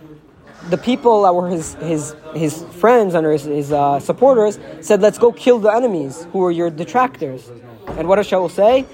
the 0.69 0.79
people 0.79 1.23
that 1.23 1.35
were 1.35 1.49
his 1.49 1.75
his 1.75 2.15
his 2.35 2.65
friends 2.81 3.15
and 3.15 3.27
his, 3.27 3.45
his 3.45 3.73
uh, 3.73 4.01
supporters 4.01 4.59
said, 4.81 5.01
"Let's 5.01 5.19
go 5.19 5.33
kill 5.33 5.59
the 5.59 5.71
enemies 5.71 6.27
who 6.33 6.45
are 6.45 6.51
your 6.51 6.71
detractors." 6.71 7.51
And 7.97 8.09
what 8.09 8.17
does 8.17 8.29
Shaul 8.29 8.51
say? 8.51 8.85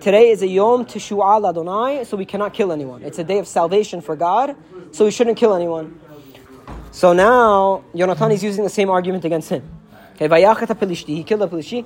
Today 0.00 0.30
is 0.30 0.42
a 0.42 0.46
Yom 0.46 0.84
Teshu'al 0.84 1.48
Adonai, 1.48 2.04
so 2.04 2.16
we 2.16 2.26
cannot 2.26 2.54
kill 2.54 2.70
anyone. 2.70 3.02
It's 3.02 3.18
a 3.18 3.24
day 3.24 3.38
of 3.38 3.48
salvation 3.48 4.00
for 4.00 4.14
God, 4.14 4.54
so 4.92 5.04
we 5.04 5.10
shouldn't 5.10 5.36
kill 5.36 5.54
anyone. 5.54 5.98
So 6.92 7.12
now 7.12 7.82
Yonatan 7.94 8.32
is 8.32 8.44
using 8.44 8.62
the 8.62 8.70
same 8.70 8.88
argument 8.88 9.24
against 9.24 9.48
him. 9.50 9.75
Pelishti, 10.18 11.16
he 11.16 11.24
killed 11.24 11.40
the 11.40 11.48
Pelishti. 11.48 11.84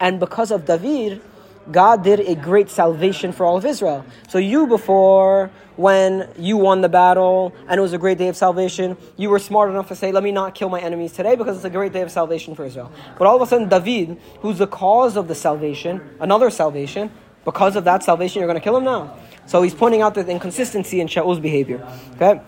And 0.00 0.20
because 0.20 0.50
of 0.50 0.64
David, 0.64 1.22
God 1.70 2.04
did 2.04 2.20
a 2.20 2.34
great 2.34 2.68
salvation 2.68 3.32
for 3.32 3.46
all 3.46 3.56
of 3.56 3.64
Israel. 3.64 4.04
So 4.28 4.38
you 4.38 4.66
before, 4.66 5.50
when 5.76 6.28
you 6.38 6.56
won 6.56 6.82
the 6.82 6.88
battle 6.88 7.54
and 7.68 7.78
it 7.78 7.80
was 7.80 7.92
a 7.92 7.98
great 7.98 8.18
day 8.18 8.28
of 8.28 8.36
salvation, 8.36 8.96
you 9.16 9.30
were 9.30 9.38
smart 9.38 9.70
enough 9.70 9.88
to 9.88 9.96
say, 9.96 10.12
let 10.12 10.22
me 10.22 10.30
not 10.30 10.54
kill 10.54 10.68
my 10.68 10.80
enemies 10.80 11.12
today 11.12 11.36
because 11.36 11.56
it's 11.56 11.64
a 11.64 11.70
great 11.70 11.92
day 11.92 12.02
of 12.02 12.10
salvation 12.10 12.54
for 12.54 12.64
Israel. 12.64 12.92
But 13.18 13.26
all 13.26 13.36
of 13.36 13.42
a 13.42 13.46
sudden, 13.46 13.68
David, 13.68 14.20
who's 14.40 14.58
the 14.58 14.66
cause 14.66 15.16
of 15.16 15.26
the 15.26 15.34
salvation, 15.34 16.00
another 16.20 16.50
salvation, 16.50 17.10
because 17.44 17.76
of 17.76 17.84
that 17.84 18.02
salvation, 18.02 18.40
you're 18.40 18.48
going 18.48 18.60
to 18.60 18.64
kill 18.64 18.76
him 18.76 18.84
now. 18.84 19.16
So 19.46 19.62
he's 19.62 19.74
pointing 19.74 20.00
out 20.00 20.14
the 20.14 20.26
inconsistency 20.26 21.00
in 21.00 21.08
Shaul's 21.08 21.40
behavior. 21.40 21.86
Okay? 22.16 22.40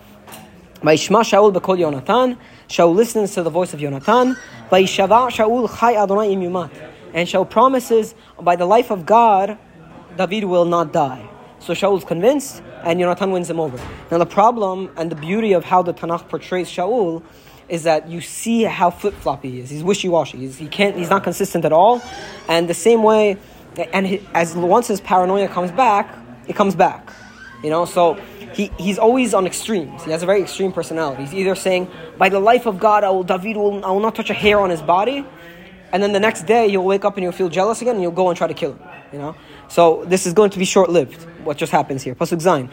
Vayishma 0.83 1.23
Shaul 1.23 1.54
b'kol 1.54 1.78
Yonatan. 1.78 2.38
Shaul 2.68 2.95
listens 2.95 3.35
to 3.35 3.42
the 3.42 3.50
voice 3.50 3.73
of 3.73 3.80
Yonatan. 3.80 4.37
Vayishava 4.71 5.30
Shaul 5.30 5.68
chai 5.78 5.95
Adonai 5.95 6.33
im 6.33 6.40
yumat. 6.42 6.71
and 7.14 7.26
Shaul 7.26 7.49
promises 7.49 8.14
by 8.40 8.56
the 8.56 8.66
life 8.66 8.90
of 8.90 9.06
God, 9.06 9.59
David 10.16 10.45
will 10.45 10.66
not 10.66 10.92
die. 10.92 11.28
So 11.61 11.73
Shaul's 11.73 12.04
convinced, 12.04 12.62
and 12.85 13.00
Yonatan 13.00 13.33
wins 13.33 13.49
him 13.49 13.59
over. 13.59 13.78
Now 14.11 14.18
the 14.18 14.26
problem 14.26 14.90
and 14.97 15.11
the 15.11 15.16
beauty 15.16 15.52
of 15.52 15.64
how 15.64 15.83
the 15.83 15.95
Tanakh 15.95 16.28
portrays 16.28 16.68
Shaul 16.68 17.23
is 17.68 17.85
that 17.85 18.09
you 18.09 18.21
see 18.21 18.62
how 18.62 18.90
flip 18.90 19.14
floppy 19.14 19.50
he 19.50 19.61
is. 19.61 19.71
He's 19.71 19.83
wishy 19.83 20.09
washy. 20.09 20.38
He's, 20.38 20.56
he 20.59 20.68
can't. 20.68 20.97
He's 20.97 21.11
not 21.11 21.25
consistent 21.25 21.64
at 21.64 21.73
all. 21.73 22.02
And 22.49 22.68
the 22.68 22.75
same 22.75 23.02
way, 23.02 23.38
and 23.92 24.06
he, 24.06 24.28
as 24.35 24.54
once 24.54 24.87
his 24.87 25.00
paranoia 25.00 25.49
comes 25.49 25.73
back, 25.73 26.16
it 26.47 26.54
comes 26.54 26.76
back. 26.76 27.11
You 27.64 27.71
know, 27.71 27.85
so 27.85 28.18
he, 28.56 28.70
he's 28.78 28.98
always 28.98 29.34
on 29.34 29.46
extremes. 29.46 30.02
He 30.04 30.10
has 30.12 30.22
a 30.22 30.26
very 30.26 30.40
extreme 30.40 30.72
personality. 30.72 31.22
He's 31.25 31.34
either 31.34 31.54
saying, 31.54 31.88
"By 32.16 32.30
the 32.30 32.40
life 32.40 32.64
of 32.64 32.78
God, 32.80 33.04
I 33.04 33.10
will 33.10 33.22
David 33.22 33.56
will 33.56 33.84
I 33.84 33.90
will 33.90 34.00
not 34.00 34.14
touch 34.14 34.30
a 34.30 34.34
hair 34.34 34.58
on 34.60 34.70
his 34.70 34.80
body," 34.80 35.26
and 35.92 36.02
then 36.02 36.12
the 36.12 36.20
next 36.20 36.46
day 36.46 36.66
you'll 36.66 36.84
wake 36.84 37.04
up 37.04 37.16
and 37.16 37.22
you'll 37.22 37.32
feel 37.32 37.50
jealous 37.50 37.82
again 37.82 37.96
and 37.96 38.02
you'll 38.02 38.12
go 38.22 38.28
and 38.30 38.36
try 38.36 38.46
to 38.46 38.54
kill 38.54 38.72
him. 38.72 38.80
You 39.12 39.18
know, 39.18 39.36
so 39.68 40.04
this 40.06 40.26
is 40.26 40.32
going 40.32 40.50
to 40.50 40.58
be 40.58 40.64
short 40.64 40.88
lived. 40.90 41.22
What 41.44 41.58
just 41.58 41.70
happens 41.70 42.02
here? 42.02 42.14
Pasuk 42.14 42.40
Zayin. 42.40 42.70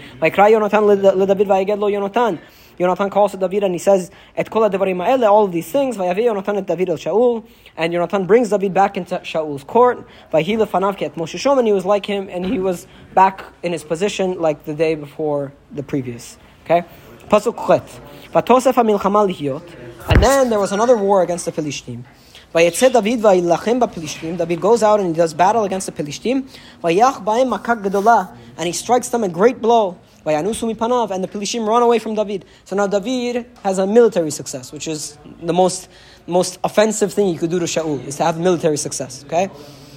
Yonatan 2.83 3.09
calls 3.11 3.31
to 3.31 3.37
David 3.37 3.63
and 3.63 3.73
he 3.73 3.79
says, 3.79 4.11
Et 4.35 4.49
kol 4.49 4.69
ma'ele, 4.69 5.29
all 5.29 5.45
of 5.45 5.51
these 5.51 5.71
things, 5.71 5.97
vayavi 5.97 6.25
Yonatan 6.25 6.57
et 6.57 6.65
David 6.65 6.89
el 6.89 6.97
Shaul, 6.97 7.45
and 7.77 7.93
Yonatan 7.93 8.27
brings 8.27 8.49
David 8.49 8.73
back 8.73 8.97
into 8.97 9.15
Shaul's 9.23 9.63
court, 9.63 10.05
vayihi 10.31 10.57
lefanav 10.57 11.01
et 11.01 11.15
Moshe 11.15 11.39
Shom, 11.39 11.57
and 11.57 11.67
he 11.67 11.73
was 11.73 11.85
like 11.85 12.05
him, 12.05 12.27
and 12.29 12.45
he 12.45 12.59
was 12.59 12.87
back 13.13 13.43
in 13.63 13.71
his 13.71 13.83
position 13.83 14.39
like 14.39 14.65
the 14.65 14.73
day 14.73 14.95
before 14.95 15.53
the 15.71 15.83
previous. 15.83 16.37
Okay? 16.65 16.83
Pasuk 17.29 17.55
Chet. 17.67 17.87
Vatosef 18.33 18.75
ha-milchama 18.75 19.61
and 20.09 20.23
then 20.23 20.49
there 20.49 20.59
was 20.59 20.71
another 20.71 20.97
war 20.97 21.23
against 21.23 21.45
the 21.45 21.51
Philistines. 21.51 22.05
Vayetze 22.53 22.91
David 22.91 23.19
vayilachem 23.19 23.79
b'Pelishtim. 23.79 24.37
David 24.37 24.61
goes 24.61 24.83
out 24.83 24.99
and 24.99 25.09
he 25.09 25.13
does 25.15 25.33
battle 25.33 25.63
against 25.63 25.87
the 25.87 25.91
Pelishtim. 25.91 26.47
Vayach 26.83 27.23
b'hem 27.23 27.57
makak 27.57 27.81
gedolah, 27.81 28.35
and 28.57 28.67
he 28.67 28.73
strikes 28.73 29.09
them 29.09 29.23
a 29.23 29.29
great 29.29 29.61
blow. 29.61 29.97
Vayanusu 30.25 30.73
mipanav, 30.73 31.11
and 31.11 31.23
the 31.23 31.27
Pelishtim 31.27 31.67
run 31.67 31.83
away 31.83 31.99
from 31.99 32.15
David. 32.15 32.45
So 32.65 32.75
now 32.75 32.87
David 32.87 33.45
has 33.63 33.77
a 33.77 33.85
military 33.85 34.31
success, 34.31 34.71
which 34.71 34.87
is 34.87 35.17
the 35.41 35.53
most 35.53 35.89
most 36.25 36.59
offensive 36.63 37.13
thing 37.13 37.27
you 37.27 37.37
could 37.37 37.49
do 37.49 37.59
to 37.59 37.65
Shaul 37.65 38.05
is 38.05 38.15
to 38.17 38.23
have 38.23 38.39
military 38.39 38.77
success. 38.77 39.23
Okay, 39.25 39.49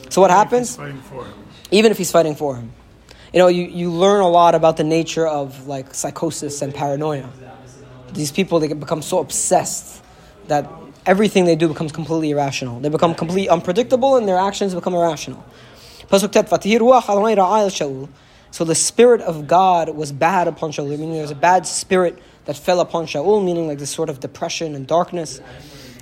so 0.08 0.20
what 0.20 0.30
happens? 0.30 0.76
Fighting 0.76 1.00
for 1.02 1.24
him. 1.24 1.34
Even 1.70 1.92
if 1.92 1.98
he's 1.98 2.10
fighting 2.10 2.34
for 2.34 2.56
him, 2.56 2.72
you 3.32 3.38
know, 3.38 3.48
you, 3.48 3.64
you 3.64 3.90
learn 3.90 4.20
a 4.20 4.28
lot 4.28 4.54
about 4.54 4.76
the 4.76 4.84
nature 4.84 5.26
of 5.26 5.66
like 5.66 5.94
psychosis 5.94 6.62
and 6.62 6.74
paranoia. 6.74 7.28
These 8.12 8.32
people 8.32 8.58
they 8.60 8.72
become 8.72 9.02
so 9.02 9.18
obsessed 9.18 10.02
that 10.48 10.70
everything 11.04 11.44
they 11.44 11.56
do 11.56 11.68
becomes 11.68 11.92
completely 11.92 12.30
irrational. 12.30 12.80
They 12.80 12.88
become 12.88 13.14
completely 13.14 13.48
unpredictable, 13.48 14.16
and 14.16 14.26
their 14.26 14.38
actions 14.38 14.74
become 14.74 14.94
irrational. 14.94 15.44
Pasuk 16.08 16.32
tet, 16.32 16.46
So 18.56 18.64
the 18.64 18.74
spirit 18.74 19.20
of 19.20 19.46
God 19.46 19.90
was 19.90 20.12
bad 20.12 20.48
upon 20.48 20.72
Shaul, 20.72 20.88
meaning 20.88 21.12
there 21.12 21.20
was 21.20 21.30
a 21.30 21.34
bad 21.34 21.66
spirit 21.66 22.18
that 22.46 22.56
fell 22.56 22.80
upon 22.80 23.04
Shaul, 23.04 23.44
meaning 23.44 23.68
like 23.68 23.78
this 23.78 23.90
sort 23.90 24.08
of 24.08 24.20
depression 24.20 24.74
and 24.74 24.86
darkness. 24.86 25.42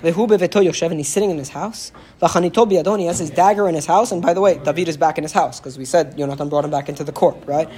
And 0.04 0.14
he's 0.14 1.08
sitting 1.08 1.30
in 1.30 1.38
his 1.38 1.48
house. 1.48 1.90
Biyadon, 2.20 3.00
he 3.00 3.06
has 3.06 3.18
his 3.18 3.30
dagger 3.30 3.68
in 3.68 3.74
his 3.74 3.86
house. 3.86 4.12
And 4.12 4.22
by 4.22 4.34
the 4.34 4.40
way, 4.40 4.58
David 4.58 4.86
is 4.86 4.96
back 4.96 5.18
in 5.18 5.24
his 5.24 5.32
house, 5.32 5.58
because 5.58 5.76
we 5.76 5.84
said 5.84 6.16
Yonatan 6.16 6.48
brought 6.48 6.64
him 6.64 6.70
back 6.70 6.88
into 6.88 7.02
the 7.02 7.10
court, 7.10 7.36
right? 7.44 7.68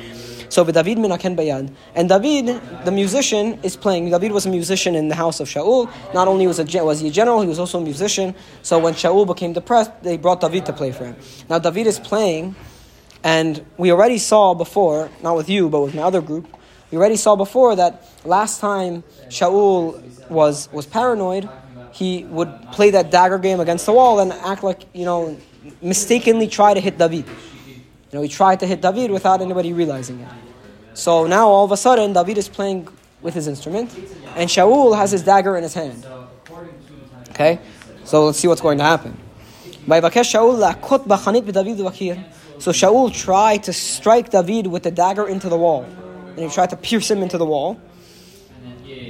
So 0.50 0.62
David 0.62 0.99
minaken 0.99 1.38
bayad. 1.38 1.73
And 1.95 2.11
David, 2.11 2.61
the 2.85 2.92
musician, 2.92 3.59
is 3.62 3.76
playing. 3.76 4.11
David 4.11 4.33
was 4.33 4.45
a 4.45 4.50
musician 4.50 4.95
in 4.95 5.09
the 5.09 5.14
house 5.14 5.40
of 5.40 5.49
Shaul. 5.49 5.90
Not 6.12 6.28
only 6.28 6.47
was, 6.47 6.59
was 6.59 7.00
he 7.00 7.09
a 7.09 7.11
general, 7.11 7.40
he 7.40 7.49
was 7.49 7.59
also 7.59 7.78
a 7.78 7.83
musician. 7.83 8.35
So 8.61 8.78
when 8.78 8.92
Shaul 8.92 9.26
became 9.26 9.54
depressed, 9.54 10.02
they 10.02 10.18
brought 10.18 10.42
David 10.42 10.66
to 10.66 10.75
play 10.75 10.92
for 10.92 11.06
him. 11.06 11.16
Now 11.49 11.61
David 11.61 11.87
is 11.87 11.99
playing, 11.99 12.54
and 13.23 13.64
we 13.76 13.90
already 13.90 14.18
saw 14.18 14.54
before, 14.54 15.11
not 15.23 15.37
with 15.37 15.49
you, 15.49 15.68
but 15.68 15.80
with 15.80 15.94
my 15.94 16.02
other 16.02 16.20
group, 16.20 16.46
we 16.90 16.99
already 16.99 17.16
saw 17.16 17.37
before 17.37 17.75
that 17.76 18.04
last 18.25 18.61
time 18.61 19.02
Shaul 19.28 20.00
was, 20.28 20.70
was 20.73 20.87
paranoid, 20.87 21.49
he 21.92 22.25
would 22.25 22.50
play 22.73 22.90
that 22.90 23.11
dagger 23.11 23.38
game 23.38 23.58
against 23.61 23.87
the 23.87 23.92
wall 23.92 24.20
and 24.20 24.32
act 24.32 24.62
like, 24.62 24.85
you 24.92 25.04
know, 25.04 25.37
mistakenly 25.80 26.46
try 26.46 26.75
to 26.75 26.80
hit 26.80 26.99
David. 26.99 27.26
You 27.26 27.82
know, 28.12 28.23
he 28.23 28.28
tried 28.28 28.61
to 28.61 28.66
hit 28.66 28.80
David 28.80 29.11
without 29.11 29.40
anybody 29.40 29.73
realizing 29.73 30.20
it. 30.20 30.28
So 30.94 31.26
now 31.26 31.49
all 31.49 31.64
of 31.64 31.73
a 31.73 31.76
sudden, 31.76 32.12
David 32.12 32.38
is 32.38 32.49
playing 32.49 32.88
with 33.20 33.35
his 33.35 33.49
instrument, 33.49 33.92
and 34.37 34.49
Shaul 34.49 34.96
has 34.96 35.11
his 35.11 35.23
dagger 35.23 35.56
in 35.56 35.62
his 35.62 35.75
hand. 35.75 36.06
Okay? 37.30 37.58
So 38.04 38.26
let's 38.26 38.38
see 38.38 38.49
what's 38.49 38.61
going 38.61 38.78
to 38.78 38.85
happen. 38.85 39.16
So 42.58 42.72
Shaul 42.72 43.14
tried 43.14 43.64
to 43.64 43.72
strike 43.72 44.30
David 44.30 44.66
with 44.66 44.86
a 44.86 44.90
dagger 44.90 45.28
into 45.28 45.48
the 45.48 45.58
wall, 45.58 45.84
and 46.30 46.38
he 46.38 46.48
tried 46.48 46.70
to 46.70 46.76
pierce 46.76 47.10
him 47.10 47.22
into 47.22 47.38
the 47.38 47.44
wall. 47.44 47.80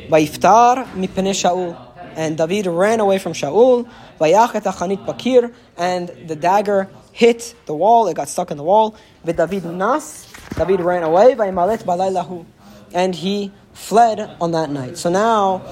Vayiftar 0.08 0.84
mipnei 0.94 1.34
Shaul, 1.34 1.76
and 2.16 2.36
David 2.36 2.66
ran 2.66 3.00
away 3.00 3.18
from 3.18 3.32
Shaul. 3.32 3.88
Bakir, 4.18 5.52
and 5.76 6.08
the 6.26 6.36
dagger 6.36 6.88
hit 7.12 7.54
the 7.66 7.74
wall. 7.74 8.08
It 8.08 8.14
got 8.14 8.28
stuck 8.28 8.50
in 8.50 8.56
the 8.56 8.64
wall. 8.64 8.96
David 9.24 9.64
nas, 9.64 10.32
David 10.56 10.80
ran 10.80 11.02
away. 11.02 11.34
Vayimalet 11.34 12.46
and 12.94 13.14
he 13.14 13.52
fled 13.72 14.36
on 14.40 14.52
that 14.52 14.70
night. 14.70 14.96
So 14.96 15.10
now 15.10 15.62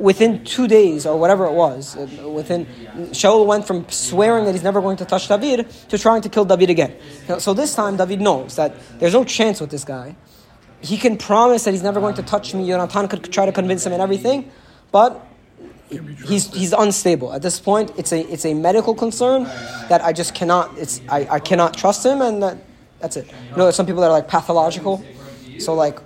within 0.00 0.44
two 0.44 0.66
days 0.66 1.06
or 1.06 1.18
whatever 1.18 1.44
it 1.44 1.52
was, 1.52 1.96
uh, 1.96 2.28
within 2.28 2.66
Shaul 3.12 3.46
went 3.46 3.66
from 3.66 3.88
swearing 3.88 4.46
that 4.46 4.52
he's 4.52 4.62
never 4.62 4.80
going 4.80 4.96
to 4.96 5.04
touch 5.04 5.28
David 5.28 5.70
to 5.88 5.98
trying 5.98 6.22
to 6.22 6.28
kill 6.28 6.44
David 6.44 6.70
again. 6.70 6.96
So 7.38 7.54
this 7.54 7.74
time, 7.74 7.96
David 7.96 8.20
knows 8.20 8.56
that 8.56 8.74
there's 8.98 9.12
no 9.12 9.24
chance 9.24 9.60
with 9.60 9.70
this 9.70 9.84
guy. 9.84 10.16
He 10.80 10.96
can 10.96 11.18
promise 11.18 11.64
that 11.64 11.72
he's 11.72 11.82
never 11.82 12.00
going 12.00 12.14
to 12.14 12.22
touch 12.22 12.54
me. 12.54 12.66
Yonatan 12.66 13.10
could 13.10 13.30
try 13.30 13.44
to 13.44 13.52
convince 13.52 13.84
him 13.84 13.92
and 13.92 14.00
everything, 14.00 14.50
but 14.90 15.26
he's 16.26 16.52
he's 16.54 16.72
unstable 16.72 17.32
at 17.32 17.42
this 17.42 17.60
point. 17.60 17.92
It's 17.98 18.12
a 18.12 18.20
it's 18.32 18.46
a 18.46 18.54
medical 18.54 18.94
concern 18.94 19.44
that 19.88 20.02
I 20.02 20.12
just 20.12 20.34
cannot. 20.34 20.76
It's 20.78 21.02
I, 21.08 21.26
I 21.30 21.38
cannot 21.38 21.76
trust 21.76 22.04
him, 22.06 22.22
and 22.22 22.42
that 22.42 22.56
that's 23.00 23.16
it. 23.16 23.30
You 23.50 23.56
know, 23.56 23.70
some 23.70 23.84
people 23.84 24.00
that 24.00 24.08
are 24.08 24.12
like 24.12 24.28
pathological. 24.28 25.04
So 25.58 25.74
like 25.74 25.98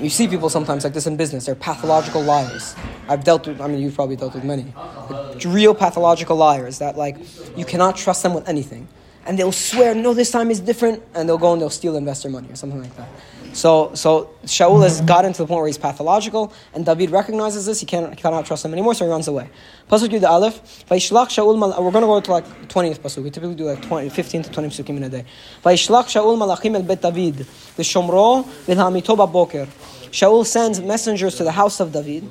you 0.00 0.10
see 0.10 0.26
people 0.28 0.48
sometimes 0.48 0.84
like 0.84 0.92
this 0.92 1.06
in 1.06 1.16
business. 1.16 1.46
They're 1.46 1.54
pathological 1.54 2.22
liars. 2.22 2.74
I've 3.08 3.24
dealt 3.24 3.46
with. 3.46 3.60
I 3.60 3.68
mean, 3.68 3.80
you've 3.80 3.94
probably 3.94 4.16
dealt 4.16 4.34
with 4.34 4.44
many. 4.44 4.72
Like, 5.10 5.44
real 5.44 5.74
pathological 5.74 6.36
liars 6.36 6.78
that 6.78 6.96
like 6.96 7.16
you 7.56 7.64
cannot 7.64 7.96
trust 7.96 8.22
them 8.22 8.34
with 8.34 8.48
anything, 8.48 8.88
and 9.26 9.38
they'll 9.38 9.52
swear, 9.52 9.94
"No, 9.94 10.14
this 10.14 10.30
time 10.30 10.50
is 10.50 10.60
different," 10.60 11.02
and 11.14 11.28
they'll 11.28 11.38
go 11.38 11.52
and 11.52 11.60
they'll 11.60 11.70
steal 11.70 11.96
investor 11.96 12.28
money 12.28 12.48
or 12.50 12.56
something 12.56 12.80
like 12.80 12.96
that. 12.96 13.08
So, 13.54 13.92
so 13.94 14.30
Shaul 14.46 14.82
has 14.82 14.96
mm-hmm. 14.96 15.06
gotten 15.06 15.32
to 15.32 15.38
the 15.38 15.46
point 15.46 15.58
where 15.58 15.66
he's 15.68 15.78
pathological, 15.78 16.52
and 16.74 16.84
David 16.84 17.10
recognizes 17.10 17.66
this. 17.66 17.78
He 17.78 17.86
can't, 17.86 18.10
he 18.10 18.20
cannot 18.20 18.46
trust 18.46 18.64
him 18.64 18.72
anymore, 18.72 18.94
so 18.94 19.04
he 19.04 19.10
runs 19.10 19.28
away. 19.28 19.48
Pasuk 19.88 20.08
Yud 20.08 20.28
Aleph. 20.28 20.60
Vayishlach 20.90 21.28
Shaul. 21.28 21.56
We're 21.56 21.92
going 21.92 22.02
to 22.02 22.08
go 22.08 22.20
to 22.20 22.30
like 22.32 22.68
twentieth 22.68 23.00
pasuk. 23.00 23.22
We 23.22 23.30
typically 23.30 23.54
do 23.54 23.64
like 23.66 23.80
20, 23.82 24.08
15 24.08 24.42
to 24.42 24.50
twenty 24.50 24.68
pasukim 24.70 24.96
in 24.96 25.04
a 25.04 25.08
day. 25.08 25.24
Vayishlach 25.64 26.06
Shaul 26.06 26.36
malachim 26.36 26.74
el 26.74 26.82
bet 26.82 27.00
David 27.00 27.36
v'shomro 27.76 28.44
v'hamito 28.66 29.16
baboker. 29.16 29.66
Shaul 30.10 30.44
sends 30.44 30.80
messengers 30.80 31.36
to 31.36 31.44
the 31.44 31.52
house 31.52 31.78
of 31.78 31.92
David 31.92 32.28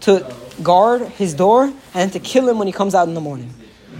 to 0.00 0.34
guard 0.62 1.02
his 1.02 1.34
door 1.34 1.72
and 1.92 2.12
to 2.12 2.20
kill 2.20 2.48
him 2.48 2.58
when 2.58 2.66
he 2.66 2.72
comes 2.72 2.94
out 2.94 3.06
in 3.06 3.14
the 3.14 3.20
morning. 3.20 3.52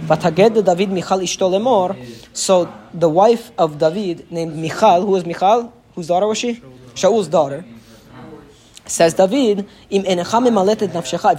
Vataged 0.05 0.63
David 0.63 0.91
Michal 0.91 1.19
ishto 1.19 1.49
lemor. 1.49 1.95
So 2.33 2.71
the 2.93 3.09
wife 3.09 3.51
of 3.57 3.77
David, 3.79 4.31
named 4.31 4.55
Michal, 4.55 5.01
who 5.01 5.11
was 5.11 5.25
Michal? 5.25 5.73
Whose 5.95 6.07
daughter 6.07 6.27
was 6.27 6.37
she? 6.37 6.61
Shaul's 6.93 7.27
daughter. 7.27 7.65
Says 8.85 9.13
David. 9.15 9.67
If 9.89 10.05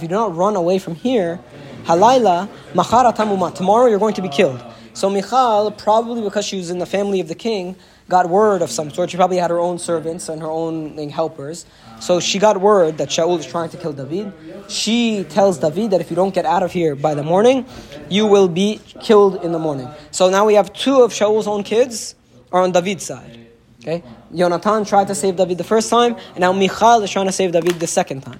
you 0.01 0.07
do 0.07 0.15
not 0.15 0.35
run 0.35 0.55
away 0.55 0.79
from 0.79 0.95
here, 0.95 1.39
halayla 1.85 2.49
machar 2.73 3.05
atamuma. 3.11 3.53
Tomorrow 3.55 3.87
you're 3.87 3.99
going 3.99 4.15
to 4.15 4.21
be 4.21 4.29
killed. 4.29 4.61
So 4.93 5.09
Michal, 5.09 5.71
probably 5.71 6.21
because 6.23 6.45
she 6.45 6.57
was 6.57 6.69
in 6.69 6.79
the 6.79 6.85
family 6.85 7.19
of 7.19 7.27
the 7.27 7.35
king, 7.35 7.75
got 8.09 8.29
word 8.29 8.61
of 8.61 8.71
some 8.71 8.91
sort. 8.91 9.09
She 9.09 9.17
probably 9.17 9.37
had 9.37 9.49
her 9.49 9.59
own 9.59 9.79
servants 9.79 10.29
and 10.29 10.41
her 10.41 10.49
own 10.49 10.97
helpers. 11.09 11.65
So 11.99 12.19
she 12.19 12.39
got 12.39 12.61
word 12.61 12.97
that 12.99 13.09
Shaul 13.09 13.37
is 13.39 13.45
trying 13.45 13.69
to 13.69 13.77
kill 13.77 13.93
David. 13.93 14.31
She 14.69 15.25
tells 15.25 15.57
David 15.57 15.91
that 15.91 16.01
if 16.01 16.09
you 16.09 16.15
don't 16.15 16.33
get 16.33 16.45
out 16.45 16.63
of 16.63 16.71
here 16.71 16.95
by 16.95 17.15
the 17.15 17.23
morning, 17.23 17.65
you 18.09 18.25
will 18.25 18.47
be 18.47 18.79
killed 19.01 19.43
in 19.43 19.51
the 19.51 19.59
morning. 19.59 19.89
So 20.11 20.29
now 20.29 20.45
we 20.45 20.53
have 20.53 20.71
two 20.73 21.01
of 21.01 21.11
Shaul's 21.11 21.47
own 21.47 21.63
kids 21.63 22.15
are 22.51 22.61
on 22.61 22.71
David's 22.71 23.05
side. 23.05 23.47
Okay? 23.81 24.03
Yonatan 24.33 24.87
tried 24.87 25.07
to 25.07 25.15
save 25.15 25.35
David 25.37 25.57
the 25.57 25.63
first 25.63 25.89
time, 25.89 26.15
and 26.35 26.39
now 26.39 26.51
Michal 26.51 27.01
is 27.03 27.11
trying 27.11 27.27
to 27.27 27.31
save 27.31 27.51
David 27.51 27.79
the 27.79 27.87
second 27.87 28.21
time. 28.21 28.39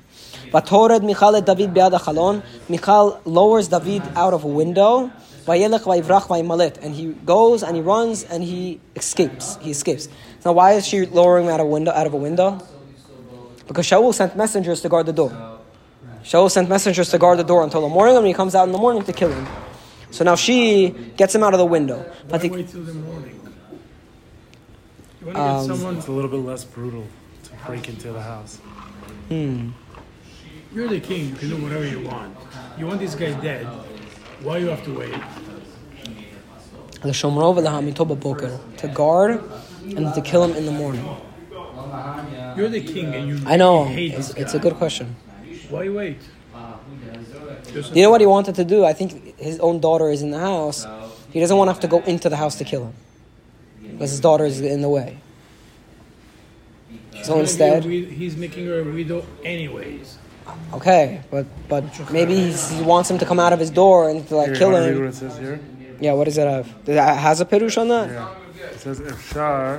Vatored 0.52 1.04
Michal 1.04 1.36
et 1.36 1.46
David 1.46 1.74
be'ad 1.74 1.94
chalon. 1.94 2.44
Michal 2.70 3.22
lowers 3.26 3.68
David 3.68 4.04
out 4.16 4.34
of 4.34 4.44
a 4.44 4.48
window. 4.48 5.12
Vayelech 5.48 5.82
vayivrach 5.84 6.28
vayimalet. 6.28 6.78
And 6.84 6.94
he 6.94 7.14
goes 7.26 7.64
and 7.64 7.76
he 7.76 7.82
runs 7.82 8.24
and 8.26 8.44
he 8.44 8.80
escapes. 8.96 9.58
He 9.62 9.72
escapes. 9.72 10.10
Now, 10.46 10.52
why 10.52 10.74
is 10.74 10.86
she 10.86 11.06
lowering 11.06 11.46
him 11.46 11.52
out 11.54 11.62
of 11.62 11.66
a 11.68 11.70
window? 11.70 11.92
Out 11.92 12.06
of 12.06 12.14
a 12.14 12.18
window? 12.18 12.60
Because 13.68 13.86
Shaul 13.86 14.14
sent 14.14 14.36
messengers 14.36 14.82
to 14.82 14.90
guard 14.90 15.06
the 15.08 15.14
door. 15.14 15.32
Shaul 16.24 16.52
sent 16.52 16.70
messengers 16.70 17.10
to 17.12 17.18
guard 17.18 17.40
the 17.40 17.44
door 17.44 17.64
until 17.64 17.82
the 17.82 17.90
morning, 17.90 18.18
and 18.18 18.28
he 18.28 18.34
comes 18.34 18.54
out 18.56 18.68
in 18.68 18.72
the 18.74 18.78
morning 18.78 19.04
to 19.04 19.14
kill 19.14 19.32
him. 19.32 19.48
So 20.12 20.24
now 20.24 20.36
she 20.36 20.90
gets 21.16 21.34
him 21.34 21.44
out 21.44 21.54
of 21.54 21.60
the 21.60 21.66
window. 21.66 21.98
Why 22.00 22.14
But 22.30 22.42
the, 22.42 22.50
wait 22.50 22.68
till 22.70 22.84
the 22.84 22.94
morning? 22.94 23.40
You 25.22 25.28
want 25.28 25.36
to 25.38 25.42
Um, 25.42 25.68
get 25.68 25.76
someone. 25.76 25.98
It's 25.98 26.08
a 26.08 26.12
little 26.12 26.30
bit 26.30 26.38
less 26.40 26.64
brutal 26.66 27.06
to 27.44 27.52
break 27.66 27.88
into 27.90 28.12
the 28.12 28.22
house. 28.22 28.60
You're 29.30 30.88
the 30.88 31.00
king. 31.00 31.30
You 31.30 31.36
can 31.36 31.50
do 31.50 31.58
whatever 31.64 31.86
you 31.88 32.02
want. 32.02 32.36
You 32.78 32.88
want 32.88 33.00
this 33.00 33.16
guy 33.16 33.32
dead. 33.42 33.68
Why 34.48 34.60
you 34.60 34.68
have 34.68 34.82
to 34.86 34.94
wait? 34.98 35.12
the 37.02 37.10
shomro 37.10 37.54
v'lahamito 37.54 38.08
b'boker, 38.08 38.78
to 38.78 38.88
guard 38.88 39.44
and 39.84 40.14
to 40.14 40.22
kill 40.22 40.42
him 40.42 40.56
in 40.56 40.66
the 40.66 40.72
morning. 40.72 41.06
You're 42.56 42.70
the 42.70 42.82
king, 42.82 43.14
and 43.14 43.28
you. 43.28 43.42
I 43.46 43.58
know 43.58 43.88
it's, 43.90 44.30
it's 44.36 44.54
a 44.54 44.60
good 44.60 44.76
question. 44.76 45.18
Why 45.70 45.90
wait? 45.90 46.20
You 47.94 48.04
know 48.04 48.10
what 48.10 48.22
he 48.22 48.28
wanted 48.28 48.56
to 48.56 48.64
do? 48.64 48.86
I 48.86 48.94
think 48.94 49.38
his 49.38 49.60
own 49.60 49.82
daughter 49.82 50.10
is 50.10 50.22
in 50.22 50.32
the 50.32 50.40
house. 50.40 50.88
He 51.34 51.42
doesn't 51.42 51.58
want 51.58 51.68
to 51.68 51.74
have 51.74 51.82
to 51.82 51.90
go 51.90 52.00
into 52.04 52.30
the 52.30 52.38
house 52.38 52.56
to 52.60 52.64
kill 52.64 52.86
him 52.86 52.94
because 53.82 54.12
his 54.12 54.22
daughter 54.22 54.46
is 54.46 54.62
in 54.62 54.82
the 54.82 54.88
way. 54.88 55.18
So 57.24 57.34
gonna 57.34 57.34
be 57.34 57.34
a 57.34 57.42
instead, 57.42 57.84
he's 57.84 58.38
making 58.38 58.66
her 58.68 58.80
a 58.80 58.84
widow 58.86 59.26
anyways 59.44 60.18
okay, 60.75 61.21
but 61.31 61.47
but 61.69 61.85
maybe 62.11 62.35
he's, 62.35 62.71
he 62.71 62.83
wants 62.83 63.11
him 63.11 63.19
to 63.19 63.27
come 63.31 63.39
out 63.45 63.53
of 63.53 63.61
his 63.65 63.71
door 63.71 64.09
and 64.11 64.27
to 64.29 64.37
like 64.37 64.47
Here, 64.49 64.57
kill 64.57 64.69
you 64.69 64.75
wanna 64.75 64.87
read 64.87 64.97
him. 64.97 65.05
what 65.05 65.15
it 65.15 65.17
says 65.17 65.37
here? 65.39 65.61
Yeah, 66.01 66.13
what 66.19 66.25
does 66.25 66.39
it 66.39 66.49
have? 66.49 66.67
Does 66.85 66.97
it 66.97 67.01
has 67.29 67.41
a 67.41 67.45
perush 67.45 67.77
on 67.83 67.89
that? 67.89 68.07
Yeah. 68.11 68.75
It 68.75 68.81
says 68.81 69.01
אפשר, 69.01 69.77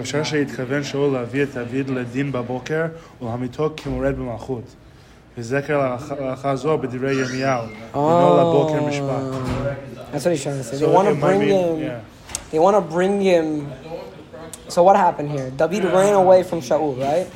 אפשר 0.00 0.22
שהתכוון 0.22 0.84
שאול 0.84 1.12
להביא 1.12 1.42
את 1.42 1.48
דוד 1.54 1.88
לדין 1.90 2.32
בבוקר 2.32 2.84
ולהמיתו 3.22 3.70
כמורד 3.76 4.14
במלכות. 4.16 4.62
וזכר 5.38 5.92
להלכה 6.20 6.56
זו 6.56 6.78
בדברי 6.78 7.14
ירמיהו. 7.14 7.62
דינו 7.94 8.36
לבוקר 8.40 8.82
משפט. 8.82 9.22
That's 10.12 10.24
what 10.24 10.32
he's 10.32 10.42
trying 10.42 10.58
to 10.58 10.64
say. 10.64 10.76
They 10.76 10.80
So 10.80 10.92
want 10.92 11.06
to 11.08 11.12
it 11.12 11.18
might 11.18 11.20
bring 11.20 11.40
mean- 11.40 11.48
him. 11.50 11.82
yeah. 11.82 12.00
They 12.52 12.58
want 12.58 12.74
to 12.76 12.84
bring 12.96 13.20
him. 13.20 13.46
so 14.73 14.81
what 14.81 14.95
happened 14.95 15.29
here? 15.29 15.51
David 15.51 15.83
ran 15.83 16.15
away 16.15 16.41
from 16.41 16.59
Shaul, 16.59 16.99
right? 16.99 17.29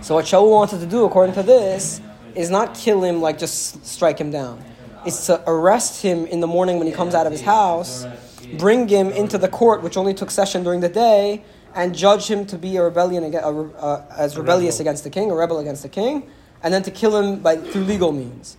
So 0.00 0.14
what 0.14 0.26
Shaul 0.26 0.48
wanted 0.48 0.78
to 0.78 0.86
do, 0.86 1.04
according 1.04 1.34
to 1.34 1.42
this, 1.42 2.00
is 2.36 2.50
not 2.50 2.76
kill 2.76 3.02
him 3.02 3.20
like 3.20 3.36
just 3.36 3.84
strike 3.84 4.20
him 4.20 4.30
down. 4.30 4.62
It's 5.04 5.26
to 5.26 5.42
arrest 5.44 6.02
him 6.02 6.24
in 6.26 6.38
the 6.38 6.46
morning 6.46 6.78
when 6.78 6.86
he 6.86 6.92
comes 6.92 7.16
out 7.16 7.26
of 7.26 7.32
his 7.32 7.42
house, 7.42 8.06
bring 8.58 8.86
him 8.86 9.10
into 9.10 9.38
the 9.38 9.48
court, 9.48 9.82
which 9.82 9.96
only 9.96 10.14
took 10.14 10.30
session 10.30 10.62
during 10.62 10.78
the 10.78 10.88
day, 10.88 11.42
and 11.74 11.92
judge 11.92 12.30
him 12.30 12.46
to 12.46 12.56
be 12.56 12.76
a 12.76 12.84
rebellion 12.84 13.24
against, 13.24 13.44
uh, 13.44 14.02
as 14.16 14.36
rebellious 14.36 14.78
against 14.78 15.02
the 15.02 15.10
king, 15.10 15.32
a 15.32 15.34
rebel 15.34 15.58
against 15.58 15.82
the 15.82 15.88
king, 15.88 16.30
and 16.62 16.72
then 16.72 16.84
to 16.84 16.92
kill 16.92 17.20
him 17.20 17.40
by 17.40 17.56
through 17.56 17.82
legal 17.82 18.12
means. 18.12 18.56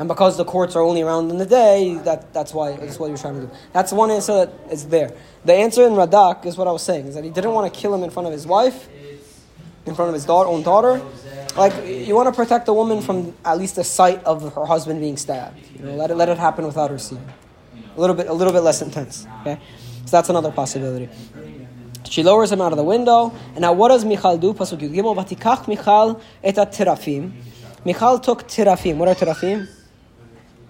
And 0.00 0.08
because 0.08 0.38
the 0.38 0.46
courts 0.46 0.76
are 0.76 0.80
only 0.80 1.02
around 1.02 1.30
in 1.30 1.36
the 1.36 1.44
day, 1.44 1.96
that, 2.04 2.32
that's 2.32 2.54
why 2.54 2.74
that's 2.74 2.98
what 2.98 3.08
you're 3.08 3.18
trying 3.18 3.34
to 3.34 3.42
do. 3.42 3.50
That's 3.74 3.92
one 3.92 4.10
answer 4.10 4.46
that 4.46 4.72
is 4.72 4.88
there. 4.88 5.12
The 5.44 5.52
answer 5.52 5.86
in 5.86 5.92
Radak 5.92 6.46
is 6.46 6.56
what 6.56 6.66
I 6.66 6.72
was 6.72 6.80
saying, 6.80 7.08
is 7.08 7.16
that 7.16 7.22
he 7.22 7.28
didn't 7.28 7.52
want 7.52 7.70
to 7.70 7.78
kill 7.78 7.94
him 7.94 8.02
in 8.02 8.08
front 8.08 8.26
of 8.26 8.32
his 8.32 8.46
wife, 8.46 8.88
in 9.84 9.94
front 9.94 10.08
of 10.08 10.14
his 10.14 10.24
daughter, 10.24 10.48
own 10.48 10.62
daughter. 10.62 11.02
Like 11.54 11.86
you 11.86 12.14
want 12.14 12.28
to 12.28 12.32
protect 12.32 12.66
a 12.68 12.72
woman 12.72 13.02
from 13.02 13.34
at 13.44 13.58
least 13.58 13.76
the 13.76 13.84
sight 13.84 14.24
of 14.24 14.54
her 14.54 14.64
husband 14.64 15.00
being 15.00 15.18
stabbed. 15.18 15.58
You 15.78 15.84
know, 15.84 15.94
let 15.96 16.10
it 16.10 16.14
let 16.14 16.30
it 16.30 16.38
happen 16.38 16.64
without 16.64 16.88
her 16.90 16.98
seeing. 16.98 17.28
A 17.94 18.00
little 18.00 18.16
bit 18.16 18.28
a 18.28 18.32
little 18.32 18.54
bit 18.54 18.60
less 18.60 18.80
intense. 18.80 19.26
Okay, 19.42 19.60
so 20.06 20.10
that's 20.12 20.30
another 20.30 20.50
possibility. 20.50 21.10
She 22.08 22.22
lowers 22.22 22.50
him 22.50 22.62
out 22.62 22.72
of 22.72 22.78
the 22.78 22.84
window, 22.84 23.34
and 23.50 23.60
now 23.60 23.74
what 23.74 23.88
does 23.88 24.06
Michal 24.06 24.38
do? 24.38 24.54
Pasuk 24.54 24.80
Yud 24.80 24.94
Gimel, 24.94 25.14
"Vatikach 25.14 25.68
Michal 25.68 26.22
terafim." 26.42 27.32
Michal 27.84 28.18
took 28.18 28.48
terafim. 28.48 28.96
What 28.96 29.08
are 29.08 29.14
terafim? 29.14 29.68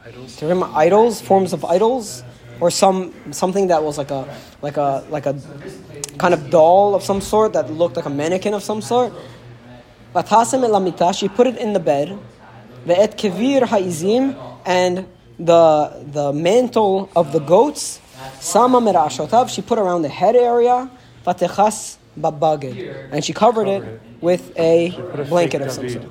Idols. 0.06 0.36
Do 0.36 0.46
you 0.46 0.52
remember 0.52 0.74
idols, 0.74 1.20
forms 1.20 1.52
of 1.52 1.62
idols, 1.62 2.24
or 2.58 2.70
some 2.70 3.12
something 3.32 3.66
that 3.66 3.82
was 3.82 3.98
like 3.98 4.10
a 4.10 4.34
like 4.62 4.78
a 4.78 5.04
like 5.10 5.26
a 5.26 5.38
kind 6.16 6.32
of 6.32 6.48
doll 6.48 6.94
of 6.94 7.02
some 7.02 7.20
sort 7.20 7.52
that 7.52 7.70
looked 7.70 7.96
like 7.96 8.06
a 8.06 8.10
mannequin 8.10 8.54
of 8.54 8.62
some 8.62 8.80
sort. 8.80 9.12
She 11.14 11.28
put 11.28 11.46
it 11.46 11.56
in 11.58 11.74
the 11.74 11.80
bed. 11.80 12.18
Ve'et 12.86 13.16
kevir 13.16 13.66
ha'izim, 13.66 14.36
and 14.64 15.06
the 15.38 16.02
the 16.12 16.32
mantle 16.32 17.10
of 17.14 17.32
the 17.32 17.40
goats. 17.40 18.00
Sama 18.40 18.80
merashotav, 18.80 19.50
she 19.50 19.60
put 19.60 19.78
around 19.78 20.02
the 20.02 20.08
head 20.08 20.34
area. 20.34 20.90
Vatechas 21.26 21.98
babaged, 22.16 22.78
and 23.12 23.22
she 23.22 23.34
covered 23.34 23.68
it 23.68 24.00
with 24.22 24.58
a 24.58 24.90
blanket 25.28 25.60
of 25.60 25.70
some 25.70 25.88
sort. 25.90 26.06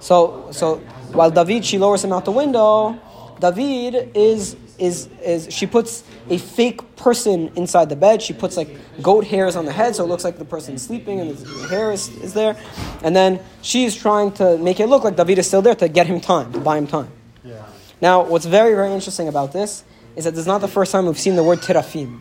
So, 0.00 0.48
so 0.50 0.76
while 1.12 1.30
David, 1.30 1.64
she 1.64 1.78
lowers 1.78 2.04
him 2.04 2.12
out 2.12 2.24
the 2.24 2.30
window. 2.30 2.98
David 3.40 4.16
is 4.16 4.56
is 4.78 5.08
is 5.22 5.52
she 5.54 5.66
puts 5.66 6.02
a 6.28 6.38
fake 6.38 6.96
person 6.96 7.50
inside 7.56 7.88
the 7.88 7.96
bed. 7.96 8.22
She 8.22 8.32
puts 8.32 8.56
like 8.56 8.68
goat 9.02 9.24
hairs 9.24 9.56
on 9.56 9.64
the 9.64 9.72
head, 9.72 9.94
so 9.94 10.04
it 10.04 10.08
looks 10.08 10.24
like 10.24 10.38
the 10.38 10.44
person's 10.44 10.82
sleeping 10.82 11.20
and 11.20 11.36
the 11.36 11.68
hair 11.68 11.92
is, 11.92 12.08
is 12.18 12.34
there. 12.34 12.56
And 13.02 13.14
then 13.14 13.40
she's 13.62 13.94
trying 13.94 14.32
to 14.32 14.58
make 14.58 14.80
it 14.80 14.88
look 14.88 15.04
like 15.04 15.16
David 15.16 15.38
is 15.38 15.46
still 15.46 15.62
there 15.62 15.74
to 15.76 15.88
get 15.88 16.06
him 16.06 16.20
time, 16.20 16.52
to 16.52 16.60
buy 16.60 16.78
him 16.78 16.86
time. 16.86 17.10
Yeah. 17.44 17.64
Now, 18.00 18.24
what's 18.24 18.46
very 18.46 18.74
very 18.74 18.92
interesting 18.92 19.28
about 19.28 19.52
this 19.52 19.84
is 20.16 20.24
that 20.24 20.30
this 20.30 20.40
is 20.40 20.46
not 20.46 20.60
the 20.60 20.68
first 20.68 20.92
time 20.92 21.06
we've 21.06 21.18
seen 21.18 21.36
the 21.36 21.44
word 21.44 21.60
terafim. 21.60 22.20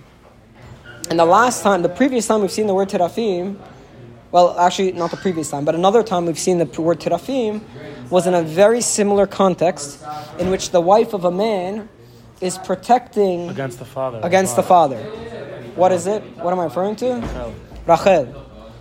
And 1.10 1.20
the 1.20 1.26
last 1.26 1.64
time, 1.64 1.82
the 1.82 1.90
previous 1.90 2.28
time 2.28 2.42
we've 2.42 2.52
seen 2.52 2.68
the 2.68 2.74
word 2.74 2.90
terafim, 2.90 3.58
well, 4.34 4.58
actually, 4.60 4.92
not 4.94 5.12
the 5.12 5.18
previous 5.18 5.52
time, 5.52 5.64
but 5.64 5.76
another 5.76 6.02
time 6.02 6.26
we've 6.26 6.40
seen 6.40 6.58
the 6.58 6.66
word 6.82 7.00
terafim 7.00 7.62
was 8.10 8.26
in 8.26 8.34
a 8.34 8.42
very 8.42 8.82
similar 8.82 9.28
context 9.28 10.04
in 10.40 10.50
which 10.50 10.72
the 10.72 10.82
wife 10.82 11.14
of 11.14 11.24
a 11.24 11.30
man 11.32 11.88
is 12.42 12.58
protecting 12.58 13.50
Against 13.50 13.78
the 13.78 13.86
father. 13.86 14.20
against 14.24 14.56
the 14.56 14.64
father. 14.64 14.98
What 15.76 15.92
is 15.92 16.08
it? 16.08 16.24
What 16.38 16.52
am 16.52 16.60
I 16.60 16.64
referring 16.64 16.96
to? 16.98 17.54
Rachel. 17.86 18.26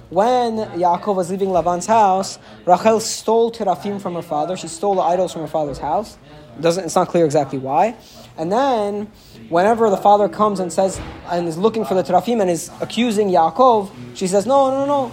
When 0.08 0.56
Yaakov 0.56 1.16
was 1.16 1.30
leaving 1.30 1.50
Laban's 1.50 1.86
house, 1.86 2.38
Rachel 2.66 3.00
stole 3.00 3.52
terafim 3.52 4.00
from 4.00 4.14
her 4.14 4.22
father. 4.22 4.56
She 4.56 4.68
stole 4.68 4.94
the 4.94 5.02
idols 5.02 5.32
from 5.34 5.42
her 5.42 5.48
father's 5.48 5.78
house. 5.78 6.16
Doesn't, 6.60 6.84
it's 6.84 6.94
not 6.94 7.08
clear 7.08 7.24
exactly 7.26 7.58
why. 7.58 7.94
And 8.36 8.50
then, 8.52 9.10
whenever 9.48 9.88
the 9.90 9.96
father 9.98 10.28
comes 10.28 10.60
and 10.60 10.72
says 10.72 10.98
and 11.30 11.46
is 11.46 11.56
looking 11.58 11.84
for 11.84 11.94
the 11.94 12.02
terafim 12.02 12.40
and 12.40 12.50
is 12.50 12.70
accusing 12.80 13.28
Yaakov, 13.28 13.90
she 14.14 14.26
says, 14.26 14.44
"No, 14.46 14.70
no, 14.70 14.84
no, 14.86 15.12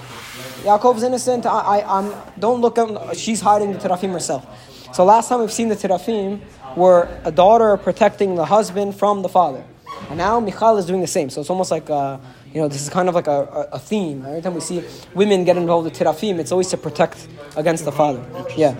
Yaakov's 0.63 1.03
innocent. 1.03 1.45
I, 1.45 1.59
I, 1.79 1.99
I'm. 1.99 2.13
Don't 2.37 2.61
look 2.61 2.77
at. 2.77 3.17
She's 3.17 3.41
hiding 3.41 3.73
the 3.73 3.79
terafim 3.79 4.11
herself." 4.11 4.45
So 4.93 5.05
last 5.05 5.29
time 5.29 5.39
we've 5.39 5.53
seen 5.53 5.69
the 5.69 5.75
terafim 5.75 6.41
were 6.75 7.07
a 7.23 7.31
daughter 7.31 7.77
protecting 7.77 8.35
the 8.35 8.45
husband 8.45 8.95
from 8.95 9.21
the 9.21 9.29
father, 9.29 9.63
and 10.09 10.17
now 10.17 10.39
Michal 10.39 10.77
is 10.77 10.85
doing 10.85 11.01
the 11.01 11.07
same. 11.07 11.29
So 11.29 11.41
it's 11.41 11.49
almost 11.49 11.71
like 11.71 11.89
uh 11.89 12.17
you 12.53 12.61
know 12.61 12.67
this 12.67 12.81
is 12.81 12.89
kind 12.89 13.07
of 13.07 13.15
like 13.15 13.27
a, 13.27 13.31
a, 13.31 13.61
a 13.73 13.79
theme. 13.79 14.25
Every 14.25 14.41
time 14.41 14.55
we 14.55 14.61
see 14.61 14.83
women 15.13 15.43
get 15.45 15.57
involved 15.57 15.85
with 15.85 15.95
terafim, 15.97 16.39
it's 16.39 16.51
always 16.51 16.69
to 16.69 16.77
protect 16.77 17.27
against 17.55 17.85
the 17.85 17.91
father. 17.91 18.23
Yeah. 18.57 18.75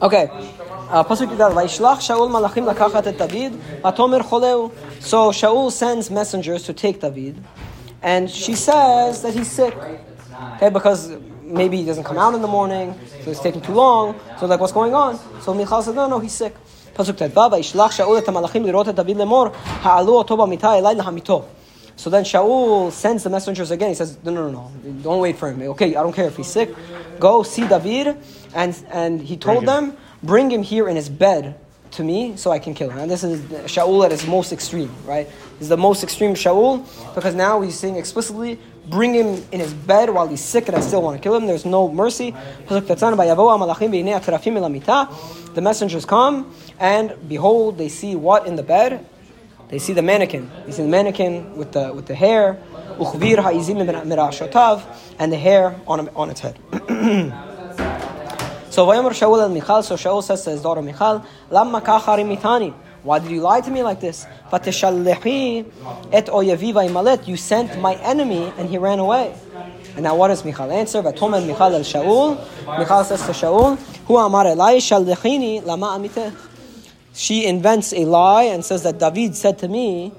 Okay. 0.00 0.28
Uh. 0.88 1.02
So 1.14 1.16
Shaul 5.32 5.72
sends 5.72 6.10
messengers 6.10 6.62
to 6.64 6.72
take 6.72 7.00
David, 7.00 7.42
and 8.02 8.30
she 8.30 8.54
says 8.54 9.22
that 9.22 9.34
he's 9.34 9.50
sick. 9.50 9.74
Okay, 10.56 10.70
because 10.70 11.16
maybe 11.42 11.76
he 11.76 11.84
doesn't 11.84 12.04
come 12.04 12.18
out 12.18 12.34
in 12.34 12.42
the 12.42 12.48
morning, 12.48 12.98
so 13.22 13.30
it's 13.30 13.40
taking 13.40 13.60
too 13.60 13.72
long. 13.72 14.18
So 14.38 14.46
like, 14.46 14.60
what's 14.60 14.72
going 14.72 14.94
on? 14.94 15.18
So 15.40 15.54
Michal 15.54 15.82
said, 15.82 15.94
no, 15.94 16.08
no, 16.08 16.18
he's 16.18 16.32
sick. 16.32 16.54
Pasuk 16.94 17.16
Tet 17.16 17.32
Vav, 17.32 17.52
"Vayishlach 17.52 17.90
Shaul 17.90 18.18
et 18.18 18.26
malachim 18.26 18.64
lirot 18.64 18.88
et 18.88 18.94
David 18.94 19.16
lemor, 19.16 19.54
ha'alu 19.54 20.12
oto 20.12 20.36
b'mita 20.36 20.78
elai 20.80 20.94
lahamito." 20.94 21.46
So 21.96 22.10
then 22.10 22.24
Shaul 22.24 22.90
sends 22.90 23.22
the 23.22 23.30
messengers 23.30 23.70
again. 23.70 23.90
He 23.90 23.94
says, 23.94 24.18
no, 24.24 24.32
no, 24.32 24.50
no, 24.50 24.70
no, 24.84 24.92
don't 25.02 25.20
wait 25.20 25.36
for 25.36 25.50
him. 25.50 25.62
Okay, 25.70 25.94
I 25.94 26.02
don't 26.02 26.12
care 26.12 26.26
if 26.26 26.36
he's 26.36 26.48
sick. 26.48 26.74
Go 27.18 27.42
see 27.42 27.66
David. 27.66 28.16
And, 28.54 28.84
and 28.90 29.20
he 29.20 29.36
told 29.36 29.58
Bring 29.58 29.66
them, 29.66 29.96
bring 30.22 30.50
him 30.50 30.62
here 30.62 30.88
in 30.88 30.96
his 30.96 31.08
bed 31.08 31.58
to 31.92 32.02
me 32.02 32.36
so 32.36 32.50
I 32.50 32.58
can 32.58 32.74
kill 32.74 32.90
him. 32.90 32.98
And 32.98 33.10
this 33.10 33.22
is 33.22 33.40
Shaul 33.70 34.04
at 34.04 34.10
his 34.10 34.26
most 34.26 34.52
extreme, 34.52 34.92
right? 35.04 35.28
Is 35.60 35.68
the 35.68 35.76
most 35.76 36.02
extreme 36.02 36.34
Shaul 36.34 36.84
because 37.14 37.34
now 37.34 37.60
he's 37.60 37.78
saying 37.78 37.96
explicitly, 37.96 38.58
bring 38.86 39.14
him 39.14 39.42
in 39.52 39.60
his 39.60 39.72
bed 39.72 40.10
while 40.10 40.28
he's 40.28 40.44
sick 40.44 40.68
and 40.68 40.76
I 40.76 40.80
still 40.80 41.00
want 41.02 41.16
to 41.16 41.22
kill 41.22 41.34
him. 41.36 41.46
There's 41.46 41.64
no 41.64 41.90
mercy. 41.90 42.34
The 42.68 42.82
messengers 45.60 46.04
come 46.04 46.54
and 46.78 47.28
behold, 47.28 47.78
they 47.78 47.88
see 47.88 48.14
what 48.16 48.46
in 48.46 48.56
the 48.56 48.62
bed? 48.62 49.06
They 49.68 49.78
see 49.78 49.94
the 49.94 50.02
mannequin. 50.02 50.50
They 50.66 50.72
see 50.72 50.82
the 50.82 50.88
mannequin 50.88 51.56
with 51.56 51.72
the 51.72 51.94
with 51.94 52.04
the 52.04 52.14
hair, 52.14 52.60
and 55.18 55.32
the 55.32 55.38
hair 55.38 55.80
on 55.86 56.10
on 56.10 56.28
its 56.28 56.40
head. 56.40 56.58
so. 58.70 58.84
So 58.84 59.96
Shaul 59.96 60.22
says 60.22 60.44
to 60.44 60.50
his 60.50 60.60
daughter 60.60 60.82
Michal, 60.82 61.24
Lamma 61.50 61.80
kachari 61.82 62.22
mitani. 62.22 62.74
Why 63.02 63.18
did 63.18 63.30
you 63.30 63.40
lie 63.40 63.60
to 63.60 63.70
me 63.70 63.82
like 63.82 64.00
this? 64.00 64.26
Et 64.52 66.26
vaymalet. 66.26 67.26
You 67.26 67.36
sent 67.36 67.80
my 67.80 67.94
enemy 67.96 68.52
and 68.56 68.68
he 68.68 68.78
ran 68.78 68.98
away. 68.98 69.34
And 69.94 70.04
now 70.04 70.14
what 70.16 70.28
does 70.28 70.44
Michal 70.44 70.70
answer? 70.70 71.02
Vatomen 71.02 71.46
Michal 71.46 71.74
el 71.74 71.80
Shaul. 71.80 72.38
Michal 72.78 73.04
says 73.04 73.20
to 73.26 73.32
Shaul, 73.32 73.76
Hu 74.06 74.16
amar 74.16 74.44
elai 74.44 74.76
shalechini 74.76 75.64
lama 75.64 75.98
amitech. 75.98 76.34
She 77.12 77.44
invents 77.44 77.92
a 77.92 78.04
lie 78.04 78.44
and 78.44 78.64
says 78.64 78.84
that 78.84 78.98
David 78.98 79.36
said 79.36 79.58
to 79.58 79.68
me, 79.68 80.12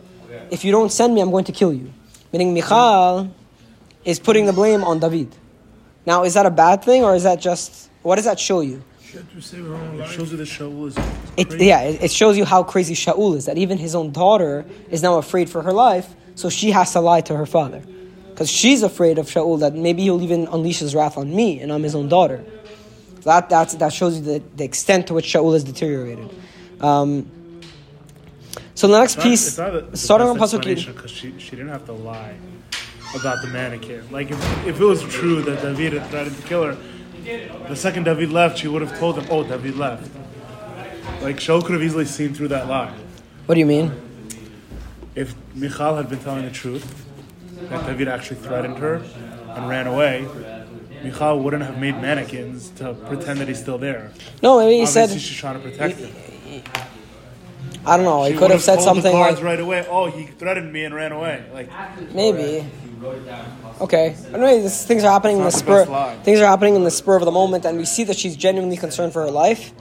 "If 0.52 0.63
you 0.63 0.72
don't 0.72 0.91
send 0.91 1.15
me, 1.15 1.22
I'm 1.22 1.32
going 1.32 1.46
to 1.46 1.52
kill 1.52 1.74
you." 1.74 1.91
Meaning 2.32 2.54
Michal 2.54 3.32
is 4.06 4.19
putting 4.19 4.46
the 4.46 4.54
blame 4.54 4.84
on 4.84 5.00
David. 5.00 5.36
Now, 6.06 6.24
is 6.24 6.36
that 6.36 6.46
a 6.46 6.52
bad 6.52 6.84
thing 6.84 7.04
or 7.04 7.15
is 7.15 7.24
that 7.24 7.39
just 7.39 7.89
what 8.04 8.17
does 8.17 8.26
that 8.26 8.39
show 8.39 8.62
you? 8.62 8.84
She 9.13 9.19
had 9.19 9.32
to 9.32 9.41
save 9.41 9.65
her 9.65 9.76
own 9.76 10.02
It 10.02 10.08
shows 10.10 10.32
you 10.32 10.38
that 10.38 10.47
Shaul 10.47 10.88
is 10.88 10.97
It, 11.38 11.62
yeah, 11.62 11.82
it, 11.82 12.02
it 12.06 12.12
shows 12.12 12.36
you 12.36 12.45
how 12.45 12.63
crazy 12.63 12.95
Shaul 12.95 13.36
is. 13.36 13.45
That 13.45 13.60
even 13.60 13.78
his 13.78 13.93
own 13.93 14.12
daughter 14.12 14.65
is 14.89 15.04
now 15.04 15.19
afraid 15.19 15.52
for 15.52 15.62
her 15.62 15.71
life, 15.71 16.15
so 16.34 16.49
she 16.49 16.71
has 16.71 16.93
to 16.93 16.99
lie 16.99 17.21
to 17.21 17.38
her 17.38 17.45
father, 17.45 17.84
because 18.32 18.49
she's 18.49 18.82
afraid 18.82 19.19
of 19.19 19.28
Shaul 19.28 19.60
that 19.60 19.76
maybe 19.76 20.02
he'll 20.02 20.23
even 20.23 20.47
unleash 20.47 20.80
his 20.80 20.95
wrath 20.95 21.15
on 21.15 21.36
me, 21.36 21.60
and 21.60 21.71
I'm 21.71 21.84
his 21.84 21.93
own 21.93 22.10
daughter. 22.10 22.43
That 23.21 23.49
that's, 23.49 23.76
that 23.76 23.93
shows 23.93 24.17
you 24.17 24.23
the, 24.23 24.43
the 24.56 24.63
extent 24.63 25.06
to 25.08 25.13
which 25.13 25.26
Shaul 25.28 25.54
has 25.54 25.63
deteriorated. 25.63 26.32
Um, 26.82 27.30
so 28.73 28.88
the 28.88 28.97
next 28.97 29.13
It's 29.13 29.17
not- 29.17 29.23
piece, 29.30 29.47
it's 29.47 29.58
not 29.60 29.91
the 29.91 29.95
starting 29.97 30.28
on 30.28 30.38
pasuk 30.39 30.41
Yud. 30.63 30.71
explanation 30.71 30.93
'cause 30.95 31.12
she, 31.12 31.38
she 31.38 31.52
didn't 31.52 31.69
have 31.69 31.86
to 31.86 31.93
lie 31.93 32.34
about 33.13 33.43
the 33.43 33.47
mannequin. 33.49 34.04
Like 34.10 34.32
if, 34.32 34.67
if 34.67 34.82
it 34.82 34.84
was 34.84 35.04
true 35.04 35.43
that 35.43 35.62
David 35.62 35.93
had 35.93 36.10
threatened 36.10 36.36
to 36.36 36.41
kill 36.47 36.63
her, 36.63 36.78
the 37.68 37.76
second 37.76 38.04
David 38.04 38.32
left, 38.32 38.58
she 38.58 38.68
would 38.68 38.82
have 38.82 38.98
told 39.00 39.18
him, 39.18 39.26
"Oh, 39.30 39.44
David 39.44 39.78
left." 39.78 40.10
Like 41.22 41.38
Shaul 41.38 41.64
could 41.64 41.74
have 41.74 41.84
easily 41.84 42.06
seen 42.06 42.34
through 42.34 42.50
that 42.50 42.68
lie. 42.68 42.94
What 43.46 43.56
do 43.56 43.60
you 43.60 43.66
mean? 43.66 43.92
If 45.16 45.36
Michal 45.54 45.96
had 45.96 46.10
been 46.10 46.20
telling 46.20 46.44
the 46.46 46.52
truth, 46.52 47.06
that 47.70 47.86
David 47.86 48.08
actually 48.08 48.38
threatened 48.38 48.78
her 48.80 49.02
and 49.56 49.70
ran 49.70 49.88
away, 49.88 50.28
Michal 51.04 51.40
wouldn't 51.40 51.64
have 51.64 51.78
made 51.80 52.02
mannequins 52.02 52.70
to 52.72 52.94
pretend 52.94 53.40
that 53.40 53.48
he's 53.48 53.60
still 53.60 53.78
there. 53.78 54.12
No, 54.42 54.60
maybe 54.60 54.76
he 54.76 54.82
Obviously, 54.82 55.08
said 55.08 55.22
she's 55.22 55.38
trying 55.38 55.62
to 55.62 55.70
protect 55.70 56.00
him. 56.00 56.64
I 57.86 57.98
don't 57.98 58.06
know. 58.06 58.24
He 58.24 58.32
She 58.32 58.34
could 58.38 58.44
would 58.44 58.52
have 58.52 58.62
said 58.62 58.76
told 58.76 58.86
something 58.86 59.12
guards 59.12 59.38
like 59.38 59.46
right 59.46 59.60
away. 59.60 59.86
Oh, 59.90 60.10
he 60.10 60.26
threatened 60.26 60.72
me 60.72 60.86
and 60.86 60.96
ran 60.96 61.12
away. 61.12 61.44
Like 61.54 61.70
maybe. 62.14 62.66
Okay. 63.82 64.16
Anyway, 64.34 64.62
this, 64.62 64.86
things 64.86 65.04
are 65.04 65.12
happening 65.12 65.38
in 65.38 65.44
the 65.44 65.50
the 65.52 65.58
spur. 65.58 65.86
Things 66.24 66.39
are 66.39 66.48
happening 66.48 66.76
in 66.76 66.84
the 66.84 66.92
spur 66.92 67.16
of 67.18 67.26
the 67.26 67.32
moment, 67.32 67.66
and 67.66 67.78
we 67.78 67.86
see 67.86 68.04
that 68.06 68.18
she's 68.18 68.36
genuinely 68.36 68.78
concerned 68.78 69.13
for 69.13 69.22
her 69.24 69.32
life, 69.32 69.72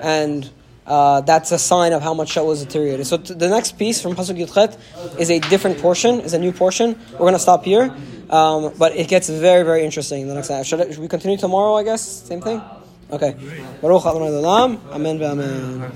and 0.00 0.48
uh, 0.86 1.20
that's 1.20 1.52
a 1.52 1.58
sign 1.58 1.92
of 1.92 2.02
how 2.02 2.14
much 2.14 2.34
Shaul 2.34 2.52
is 2.52 2.64
deteriorated. 2.64 3.06
So 3.06 3.16
t- 3.18 3.34
the 3.34 3.48
next 3.48 3.78
piece 3.78 4.00
from 4.00 4.14
Pasuk 4.16 4.36
Yudchet 4.38 4.76
is 5.18 5.30
a 5.30 5.38
different 5.40 5.78
portion, 5.78 6.20
is 6.20 6.32
a 6.32 6.38
new 6.38 6.52
portion. 6.52 6.98
We're 7.12 7.18
going 7.18 7.34
to 7.34 7.38
stop 7.38 7.64
here, 7.64 7.94
um, 8.30 8.72
but 8.78 8.96
it 8.96 9.08
gets 9.08 9.28
very, 9.28 9.62
very 9.64 9.84
interesting. 9.84 10.26
The 10.26 10.34
next 10.34 10.48
time. 10.48 10.64
Should, 10.64 10.80
I- 10.80 10.90
should 10.90 10.98
we 11.00 11.08
continue 11.08 11.36
tomorrow? 11.36 11.74
I 11.76 11.84
guess 11.84 12.02
same 12.02 12.40
thing. 12.40 12.60
Okay. 13.10 13.34
Baruch 13.82 14.06
Adonai 14.06 14.30
Olam. 14.30 14.78
Amen. 14.92 15.20
Amen. 15.22 15.92